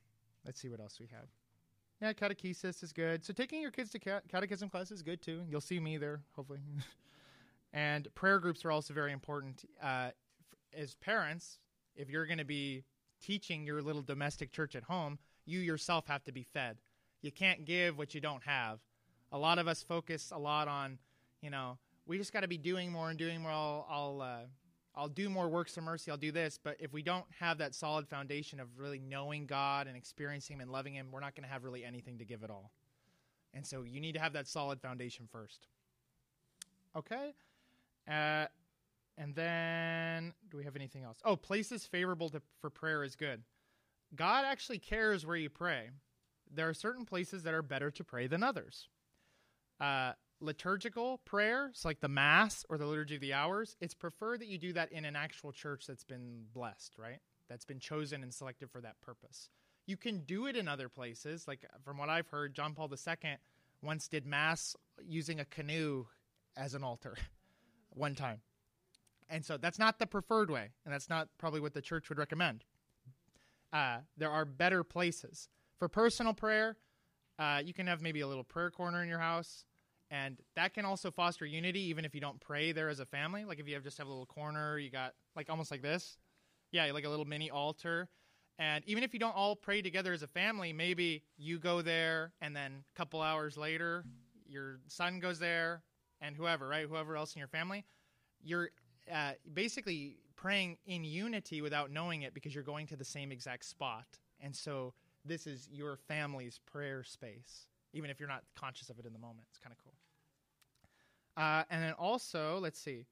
let's 0.45 0.59
see 0.59 0.69
what 0.69 0.79
else 0.79 0.99
we 0.99 1.07
have. 1.07 1.27
Yeah, 2.01 2.13
catechesis 2.13 2.83
is 2.83 2.91
good. 2.91 3.23
So 3.23 3.33
taking 3.33 3.61
your 3.61 3.71
kids 3.71 3.91
to 3.91 3.99
catechism 3.99 4.69
class 4.69 4.91
is 4.91 5.01
good 5.01 5.21
too. 5.21 5.41
You'll 5.49 5.61
see 5.61 5.79
me 5.79 5.97
there, 5.97 6.21
hopefully. 6.35 6.59
And 7.73 8.13
prayer 8.13 8.39
groups 8.39 8.63
are 8.63 8.71
also 8.71 8.93
very 8.93 9.11
important. 9.11 9.65
Uh, 9.81 10.11
as 10.77 10.93
parents, 10.95 11.57
if 11.95 12.09
you're 12.09 12.27
going 12.27 12.37
to 12.37 12.45
be 12.45 12.83
teaching 13.19 13.65
your 13.65 13.81
little 13.81 14.03
domestic 14.03 14.51
church 14.51 14.75
at 14.75 14.83
home, 14.83 15.17
you 15.45 15.59
yourself 15.59 16.05
have 16.07 16.23
to 16.25 16.31
be 16.31 16.43
fed. 16.43 16.77
You 17.21 17.31
can't 17.31 17.65
give 17.65 17.97
what 17.97 18.13
you 18.13 18.21
don't 18.21 18.43
have. 18.43 18.79
A 19.31 19.37
lot 19.37 19.57
of 19.57 19.67
us 19.67 19.81
focus 19.81 20.31
a 20.31 20.37
lot 20.37 20.67
on, 20.67 20.99
you 21.41 21.49
know, 21.49 21.79
we 22.05 22.17
just 22.17 22.33
got 22.33 22.41
to 22.41 22.47
be 22.47 22.57
doing 22.57 22.91
more 22.91 23.09
and 23.09 23.17
doing 23.17 23.41
more. 23.41 23.51
I'll, 23.51 23.87
I'll, 23.89 24.21
uh, 24.21 24.45
I'll 24.95 25.09
do 25.09 25.29
more 25.29 25.49
works 25.49 25.77
of 25.77 25.83
mercy. 25.83 26.11
I'll 26.11 26.17
do 26.17 26.31
this. 26.31 26.59
But 26.61 26.77
if 26.79 26.93
we 26.93 27.01
don't 27.01 27.25
have 27.39 27.57
that 27.59 27.73
solid 27.73 28.07
foundation 28.07 28.59
of 28.59 28.67
really 28.77 28.99
knowing 28.99 29.45
God 29.45 29.87
and 29.87 29.97
experiencing 29.97 30.55
Him 30.55 30.61
and 30.61 30.71
loving 30.71 30.93
Him, 30.93 31.07
we're 31.11 31.19
not 31.19 31.35
going 31.35 31.47
to 31.47 31.51
have 31.51 31.63
really 31.63 31.83
anything 31.83 32.17
to 32.19 32.25
give 32.25 32.43
at 32.43 32.49
all. 32.49 32.71
And 33.53 33.65
so 33.65 33.83
you 33.83 33.99
need 34.01 34.13
to 34.13 34.19
have 34.19 34.33
that 34.33 34.47
solid 34.47 34.81
foundation 34.81 35.27
first. 35.31 35.67
Okay. 36.95 37.33
Uh, 38.07 38.45
and 39.17 39.35
then, 39.35 40.33
do 40.49 40.57
we 40.57 40.63
have 40.63 40.75
anything 40.75 41.03
else? 41.03 41.19
Oh, 41.23 41.35
places 41.35 41.85
favorable 41.85 42.29
to, 42.29 42.41
for 42.59 42.69
prayer 42.69 43.03
is 43.03 43.15
good. 43.15 43.41
God 44.15 44.45
actually 44.45 44.79
cares 44.79 45.25
where 45.25 45.35
you 45.35 45.49
pray. 45.49 45.89
There 46.51 46.67
are 46.67 46.73
certain 46.73 47.05
places 47.05 47.43
that 47.43 47.53
are 47.53 47.61
better 47.61 47.89
to 47.91 48.03
pray 48.03 48.27
than 48.27 48.43
others. 48.43 48.87
Uh, 49.79 50.13
liturgical 50.43 51.19
prayer, 51.25 51.71
like 51.83 52.01
the 52.01 52.07
Mass 52.07 52.65
or 52.69 52.77
the 52.77 52.85
Liturgy 52.85 53.15
of 53.15 53.21
the 53.21 53.33
Hours, 53.33 53.75
it's 53.81 53.93
preferred 53.93 54.41
that 54.41 54.47
you 54.47 54.57
do 54.57 54.73
that 54.73 54.91
in 54.91 55.05
an 55.05 55.15
actual 55.15 55.51
church 55.51 55.85
that's 55.87 56.03
been 56.03 56.43
blessed, 56.53 56.95
right? 56.97 57.19
That's 57.49 57.65
been 57.65 57.79
chosen 57.79 58.23
and 58.23 58.33
selected 58.33 58.69
for 58.69 58.81
that 58.81 58.99
purpose. 59.01 59.49
You 59.85 59.97
can 59.97 60.19
do 60.19 60.47
it 60.47 60.55
in 60.55 60.67
other 60.67 60.89
places. 60.89 61.47
Like 61.47 61.65
from 61.83 61.97
what 61.97 62.09
I've 62.09 62.27
heard, 62.27 62.53
John 62.53 62.73
Paul 62.73 62.91
II 62.91 63.37
once 63.81 64.07
did 64.07 64.25
Mass 64.25 64.75
using 65.05 65.39
a 65.39 65.45
canoe 65.45 66.05
as 66.55 66.73
an 66.73 66.83
altar 66.83 67.15
one 67.89 68.15
time. 68.15 68.41
And 69.29 69.43
so 69.43 69.57
that's 69.57 69.79
not 69.79 69.99
the 69.99 70.05
preferred 70.05 70.51
way, 70.51 70.69
and 70.85 70.93
that's 70.93 71.09
not 71.09 71.29
probably 71.37 71.59
what 71.59 71.73
the 71.73 71.81
church 71.81 72.09
would 72.09 72.17
recommend. 72.17 72.65
Uh, 73.71 73.99
there 74.17 74.29
are 74.29 74.45
better 74.45 74.83
places. 74.83 75.49
For 75.79 75.87
personal 75.87 76.33
prayer, 76.33 76.77
uh, 77.39 77.61
you 77.63 77.73
can 77.73 77.87
have 77.87 78.01
maybe 78.01 78.21
a 78.21 78.27
little 78.27 78.43
prayer 78.43 78.69
corner 78.69 79.01
in 79.01 79.09
your 79.09 79.19
house, 79.19 79.65
and 80.13 80.37
that 80.55 80.75
can 80.75 80.85
also 80.85 81.09
foster 81.09 81.43
unity 81.43 81.79
even 81.79 82.05
if 82.05 82.13
you 82.13 82.21
don't 82.21 82.39
pray 82.39 82.71
there 82.71 82.87
as 82.87 82.99
a 82.99 83.05
family. 83.05 83.45
Like 83.45 83.59
if 83.59 83.67
you 83.67 83.73
have 83.73 83.83
just 83.83 83.97
have 83.97 84.05
a 84.05 84.11
little 84.11 84.27
corner, 84.27 84.77
you 84.77 84.91
got 84.91 85.15
like 85.35 85.49
almost 85.49 85.71
like 85.71 85.81
this. 85.81 86.17
Yeah, 86.71 86.85
like 86.91 87.03
a 87.03 87.09
little 87.09 87.25
mini 87.25 87.49
altar. 87.49 88.09
And 88.59 88.83
even 88.85 89.03
if 89.03 89.13
you 89.13 89.19
don't 89.19 89.35
all 89.35 89.55
pray 89.55 89.81
together 89.81 90.13
as 90.13 90.21
a 90.21 90.27
family, 90.27 90.71
maybe 90.71 91.23
you 91.35 91.57
go 91.57 91.81
there 91.81 92.31
and 92.41 92.55
then 92.55 92.83
a 92.95 92.97
couple 92.97 93.21
hours 93.21 93.57
later, 93.57 94.05
your 94.47 94.81
son 94.87 95.19
goes 95.19 95.39
there 95.39 95.81
and 96.21 96.35
whoever, 96.35 96.67
right? 96.67 96.85
Whoever 96.87 97.17
else 97.17 97.33
in 97.33 97.39
your 97.39 97.47
family. 97.47 97.83
You're 98.39 98.69
uh, 99.11 99.31
basically 99.51 100.17
praying 100.35 100.77
in 100.85 101.03
unity 101.03 101.63
without 101.63 101.89
knowing 101.89 102.21
it 102.21 102.35
because 102.35 102.53
you're 102.53 102.63
going 102.63 102.85
to 102.87 102.95
the 102.95 103.05
same 103.05 103.31
exact 103.31 103.65
spot. 103.65 104.05
And 104.39 104.55
so 104.55 104.93
this 105.25 105.47
is 105.47 105.67
your 105.71 105.97
family's 106.07 106.59
prayer 106.71 107.03
space, 107.03 107.65
even 107.93 108.11
if 108.11 108.19
you're 108.19 108.29
not 108.29 108.43
conscious 108.55 108.91
of 108.91 108.99
it 108.99 109.07
in 109.07 109.13
the 109.13 109.19
moment. 109.19 109.47
It's 109.49 109.57
kind 109.57 109.73
of 109.73 109.83
cool. 109.83 109.93
Uh, 111.35 111.63
and 111.69 111.83
then 111.83 111.93
also, 111.93 112.59
let's 112.61 112.79
see. 112.79 113.05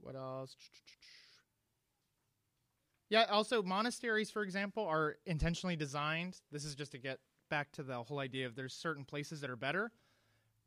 What 0.00 0.14
else? 0.14 0.56
Yeah, 3.08 3.24
also, 3.30 3.62
monasteries, 3.62 4.30
for 4.30 4.42
example, 4.42 4.86
are 4.86 5.16
intentionally 5.26 5.76
designed. 5.76 6.40
This 6.50 6.64
is 6.64 6.74
just 6.74 6.92
to 6.92 6.98
get 6.98 7.18
back 7.50 7.70
to 7.72 7.82
the 7.82 8.02
whole 8.02 8.20
idea 8.20 8.46
of 8.46 8.54
there's 8.54 8.72
certain 8.72 9.04
places 9.04 9.42
that 9.42 9.50
are 9.50 9.56
better. 9.56 9.92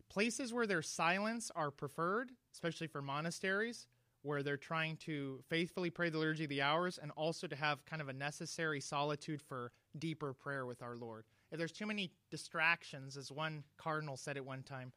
Places 0.10 0.54
where 0.54 0.68
there's 0.68 0.88
silence 0.88 1.52
are 1.56 1.72
preferred, 1.72 2.32
especially 2.54 2.86
for 2.86 3.02
monasteries, 3.02 3.88
where 4.22 4.44
they're 4.44 4.58
trying 4.58 4.98
to 4.98 5.40
faithfully 5.50 5.90
pray 5.90 6.10
the 6.10 6.20
liturgy 6.20 6.44
of 6.44 6.50
the 6.50 6.62
hours 6.62 7.00
and 7.02 7.12
also 7.16 7.48
to 7.48 7.56
have 7.56 7.84
kind 7.86 8.02
of 8.02 8.10
a 8.10 8.14
necessary 8.14 8.80
solitude 8.80 9.42
for 9.42 9.72
deeper 9.98 10.34
prayer 10.34 10.68
with 10.68 10.84
our 10.84 10.96
Lord. 10.96 11.26
If 11.52 11.58
there's 11.58 11.72
too 11.72 11.86
many 11.88 12.12
distractions, 12.30 13.18
as 13.18 13.32
one 13.32 13.64
cardinal 13.78 14.18
said 14.18 14.38
at 14.38 14.46
one 14.46 14.62
time, 14.64 14.94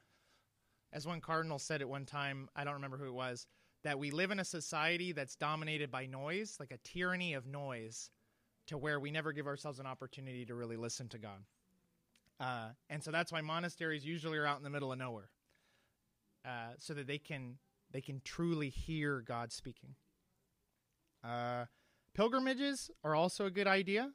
as 0.92 1.06
one 1.06 1.20
cardinal 1.20 1.58
said 1.58 1.80
at 1.80 1.88
one 1.88 2.06
time, 2.06 2.48
I 2.56 2.64
don't 2.64 2.74
remember 2.74 2.96
who 2.96 3.06
it 3.06 3.14
was, 3.14 3.46
that 3.84 3.98
we 3.98 4.10
live 4.10 4.30
in 4.30 4.40
a 4.40 4.44
society 4.44 5.12
that's 5.12 5.36
dominated 5.36 5.90
by 5.90 6.06
noise, 6.06 6.56
like 6.58 6.72
a 6.72 6.78
tyranny 6.78 7.34
of 7.34 7.46
noise, 7.46 8.10
to 8.66 8.76
where 8.76 8.98
we 8.98 9.10
never 9.10 9.32
give 9.32 9.46
ourselves 9.46 9.78
an 9.78 9.86
opportunity 9.86 10.44
to 10.46 10.54
really 10.54 10.76
listen 10.76 11.08
to 11.08 11.18
God. 11.18 11.44
Uh, 12.40 12.68
and 12.88 13.02
so 13.02 13.10
that's 13.10 13.32
why 13.32 13.40
monasteries 13.40 14.04
usually 14.04 14.38
are 14.38 14.46
out 14.46 14.58
in 14.58 14.64
the 14.64 14.70
middle 14.70 14.92
of 14.92 14.98
nowhere, 14.98 15.30
uh, 16.44 16.72
so 16.78 16.94
that 16.94 17.06
they 17.06 17.18
can 17.18 17.58
they 17.90 18.00
can 18.00 18.20
truly 18.24 18.68
hear 18.68 19.20
God 19.20 19.50
speaking. 19.50 19.94
Uh, 21.24 21.64
pilgrimages 22.14 22.90
are 23.02 23.14
also 23.14 23.46
a 23.46 23.50
good 23.50 23.66
idea 23.66 24.12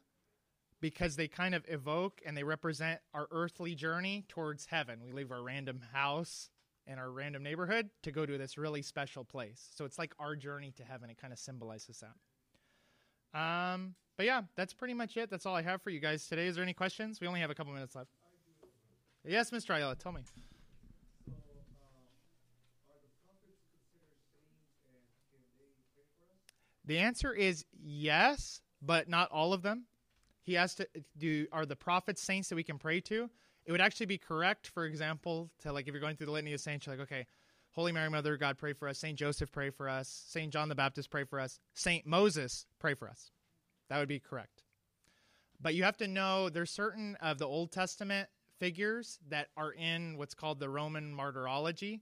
because 0.80 1.16
they 1.16 1.28
kind 1.28 1.54
of 1.54 1.64
evoke 1.68 2.20
and 2.24 2.36
they 2.36 2.44
represent 2.44 3.00
our 3.12 3.26
earthly 3.30 3.74
journey 3.74 4.24
towards 4.28 4.66
heaven. 4.66 5.00
We 5.04 5.12
leave 5.12 5.32
our 5.32 5.42
random 5.42 5.80
house 5.92 6.50
and 6.86 7.00
our 7.00 7.10
random 7.10 7.42
neighborhood 7.42 7.88
to 8.02 8.12
go 8.12 8.26
to 8.26 8.36
this 8.38 8.58
really 8.58 8.82
special 8.82 9.24
place. 9.24 9.70
So 9.74 9.84
it's 9.84 9.98
like 9.98 10.14
our 10.18 10.36
journey 10.36 10.72
to 10.76 10.84
heaven. 10.84 11.10
It 11.10 11.18
kind 11.20 11.32
of 11.32 11.38
symbolizes 11.38 12.02
that. 12.02 13.38
Um, 13.38 13.94
but 14.16 14.26
yeah, 14.26 14.42
that's 14.54 14.72
pretty 14.72 14.94
much 14.94 15.16
it. 15.16 15.30
That's 15.30 15.46
all 15.46 15.56
I 15.56 15.62
have 15.62 15.82
for 15.82 15.90
you 15.90 16.00
guys 16.00 16.26
today. 16.26 16.46
Is 16.46 16.56
there 16.56 16.62
any 16.62 16.74
questions? 16.74 17.20
We 17.20 17.26
only 17.26 17.40
have 17.40 17.50
a 17.50 17.54
couple 17.54 17.72
minutes 17.72 17.94
left. 17.94 18.10
Yes, 19.26 19.50
Mr. 19.50 19.74
Ayala, 19.76 19.96
tell 19.96 20.12
me. 20.12 20.22
The 26.86 26.98
answer 26.98 27.32
is 27.32 27.64
yes, 27.82 28.60
but 28.82 29.08
not 29.08 29.30
all 29.30 29.54
of 29.54 29.62
them. 29.62 29.84
He 30.42 30.52
has 30.54 30.74
to 30.74 30.86
do 31.16 31.46
are 31.50 31.64
the 31.64 31.76
prophets 31.76 32.22
saints 32.22 32.50
that 32.50 32.56
we 32.56 32.62
can 32.62 32.78
pray 32.78 33.00
to? 33.02 33.30
It 33.66 33.72
would 33.72 33.80
actually 33.80 34.06
be 34.06 34.18
correct, 34.18 34.68
for 34.68 34.84
example, 34.84 35.50
to 35.60 35.72
like 35.72 35.88
if 35.88 35.92
you're 35.92 36.00
going 36.00 36.16
through 36.16 36.26
the 36.26 36.32
litany 36.32 36.52
of 36.52 36.60
saints, 36.60 36.86
you're 36.86 36.96
like, 36.96 37.04
okay, 37.04 37.26
Holy 37.72 37.92
Mary, 37.92 38.08
Mother 38.08 38.34
of 38.34 38.40
God, 38.40 38.58
pray 38.58 38.72
for 38.72 38.88
us. 38.88 38.98
Saint 38.98 39.18
Joseph, 39.18 39.50
pray 39.50 39.70
for 39.70 39.88
us. 39.88 40.24
Saint 40.28 40.52
John 40.52 40.68
the 40.68 40.74
Baptist, 40.74 41.10
pray 41.10 41.24
for 41.24 41.40
us. 41.40 41.58
Saint 41.72 42.06
Moses, 42.06 42.66
pray 42.78 42.94
for 42.94 43.08
us. 43.08 43.32
That 43.88 43.98
would 43.98 44.08
be 44.08 44.20
correct. 44.20 44.62
But 45.60 45.74
you 45.74 45.84
have 45.84 45.96
to 45.98 46.08
know 46.08 46.48
there's 46.48 46.70
certain 46.70 47.16
of 47.20 47.38
the 47.38 47.46
Old 47.46 47.72
Testament 47.72 48.28
figures 48.58 49.18
that 49.28 49.48
are 49.56 49.72
in 49.72 50.16
what's 50.18 50.34
called 50.34 50.60
the 50.60 50.68
Roman 50.68 51.12
martyrology. 51.12 52.00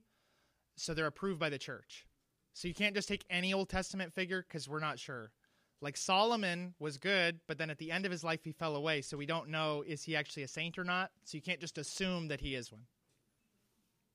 So 0.75 0.93
they're 0.93 1.07
approved 1.07 1.39
by 1.39 1.49
the 1.49 1.57
church. 1.57 2.05
So 2.53 2.67
you 2.67 2.73
can't 2.73 2.95
just 2.95 3.07
take 3.07 3.25
any 3.29 3.53
Old 3.53 3.69
Testament 3.69 4.13
figure 4.13 4.45
because 4.47 4.67
we're 4.67 4.79
not 4.79 4.99
sure. 4.99 5.31
Like 5.81 5.97
Solomon 5.97 6.73
was 6.79 6.97
good, 6.97 7.39
but 7.47 7.57
then 7.57 7.69
at 7.69 7.77
the 7.77 7.91
end 7.91 8.05
of 8.05 8.11
his 8.11 8.23
life 8.23 8.43
he 8.43 8.51
fell 8.51 8.75
away. 8.75 9.01
So 9.01 9.17
we 9.17 9.25
don't 9.25 9.49
know 9.49 9.83
is 9.85 10.03
he 10.03 10.15
actually 10.15 10.43
a 10.43 10.47
saint 10.47 10.77
or 10.77 10.83
not. 10.83 11.11
So 11.25 11.35
you 11.35 11.41
can't 11.41 11.59
just 11.59 11.77
assume 11.77 12.29
that 12.29 12.39
he 12.39 12.55
is 12.55 12.71
one. 12.71 12.83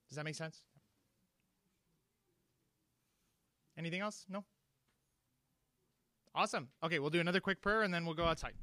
Does 0.09 0.17
that 0.17 0.25
make 0.25 0.35
sense? 0.35 0.63
Anything 3.77 4.01
else? 4.01 4.25
No? 4.29 4.45
Awesome. 6.35 6.69
Okay, 6.83 6.99
we'll 6.99 7.11
do 7.11 7.21
another 7.21 7.41
quick 7.41 7.61
prayer 7.61 7.83
and 7.83 7.93
then 7.93 8.07
we'll 8.07 8.15
go 8.15 8.25
outside. 8.25 8.55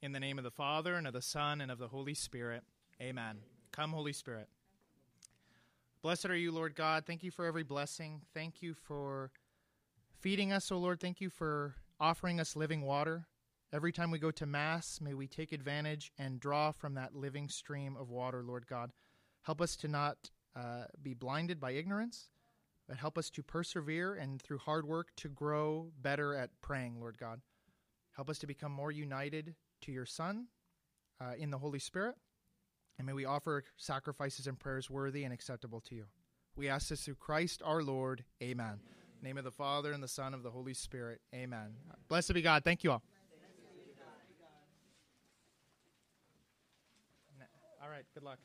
In 0.00 0.12
the 0.12 0.20
name 0.20 0.38
of 0.38 0.44
the 0.44 0.50
Father, 0.50 0.94
and 0.94 1.08
of 1.08 1.12
the 1.12 1.20
Son, 1.20 1.60
and 1.60 1.72
of 1.72 1.78
the 1.78 1.88
Holy 1.88 2.14
Spirit. 2.14 2.62
Amen. 3.02 3.38
Come, 3.72 3.90
Holy 3.90 4.12
Spirit. 4.12 4.48
Blessed 6.00 6.26
are 6.26 6.36
you, 6.36 6.52
Lord 6.52 6.76
God. 6.76 7.04
Thank 7.06 7.24
you 7.24 7.32
for 7.32 7.44
every 7.44 7.64
blessing. 7.64 8.22
Thank 8.32 8.62
you 8.62 8.72
for 8.72 9.32
feeding 10.20 10.52
us, 10.52 10.70
O 10.70 10.76
oh 10.76 10.78
Lord. 10.78 11.00
Thank 11.00 11.20
you 11.20 11.28
for 11.28 11.74
offering 11.98 12.38
us 12.38 12.54
living 12.54 12.82
water. 12.82 13.26
Every 13.72 13.90
time 13.90 14.12
we 14.12 14.20
go 14.20 14.30
to 14.30 14.46
Mass, 14.46 15.00
may 15.00 15.12
we 15.12 15.26
take 15.26 15.50
advantage 15.50 16.12
and 16.16 16.38
draw 16.38 16.70
from 16.70 16.94
that 16.94 17.16
living 17.16 17.48
stream 17.48 17.96
of 17.96 18.10
water, 18.10 18.44
Lord 18.44 18.68
God. 18.68 18.92
Help 19.42 19.60
us 19.60 19.74
to 19.76 19.88
not 19.88 20.30
uh, 20.54 20.84
be 21.02 21.14
blinded 21.14 21.58
by 21.58 21.72
ignorance, 21.72 22.28
but 22.86 22.96
help 22.96 23.18
us 23.18 23.28
to 23.30 23.42
persevere 23.42 24.14
and 24.14 24.40
through 24.40 24.58
hard 24.58 24.86
work 24.86 25.08
to 25.16 25.28
grow 25.28 25.90
better 26.00 26.32
at 26.32 26.50
praying, 26.60 27.00
Lord 27.00 27.18
God. 27.18 27.40
Help 28.12 28.30
us 28.30 28.38
to 28.38 28.46
become 28.46 28.70
more 28.70 28.92
united 28.92 29.56
to 29.80 29.90
your 29.90 30.06
Son 30.06 30.46
uh, 31.20 31.32
in 31.36 31.50
the 31.50 31.58
Holy 31.58 31.80
Spirit. 31.80 32.14
And 32.98 33.06
may 33.06 33.12
we 33.12 33.24
offer 33.24 33.64
sacrifices 33.76 34.46
and 34.46 34.58
prayers 34.58 34.90
worthy 34.90 35.24
and 35.24 35.32
acceptable 35.32 35.80
to 35.82 35.94
you. 35.94 36.04
We 36.56 36.68
ask 36.68 36.88
this 36.88 37.04
through 37.04 37.14
Christ 37.14 37.62
our 37.64 37.82
Lord. 37.82 38.24
Amen. 38.42 38.80
name 39.22 39.38
of 39.38 39.44
the 39.44 39.50
Father 39.50 39.92
and 39.92 40.02
the 40.02 40.08
Son 40.08 40.34
of 40.34 40.42
the 40.42 40.50
Holy 40.50 40.74
Spirit. 40.74 41.20
Amen. 41.34 41.74
Blessed 42.08 42.34
be 42.34 42.42
God. 42.42 42.64
Thank 42.64 42.82
you 42.82 42.90
all. 42.90 43.02
All 47.80 47.88
right. 47.88 48.04
Good 48.12 48.24
luck. 48.24 48.38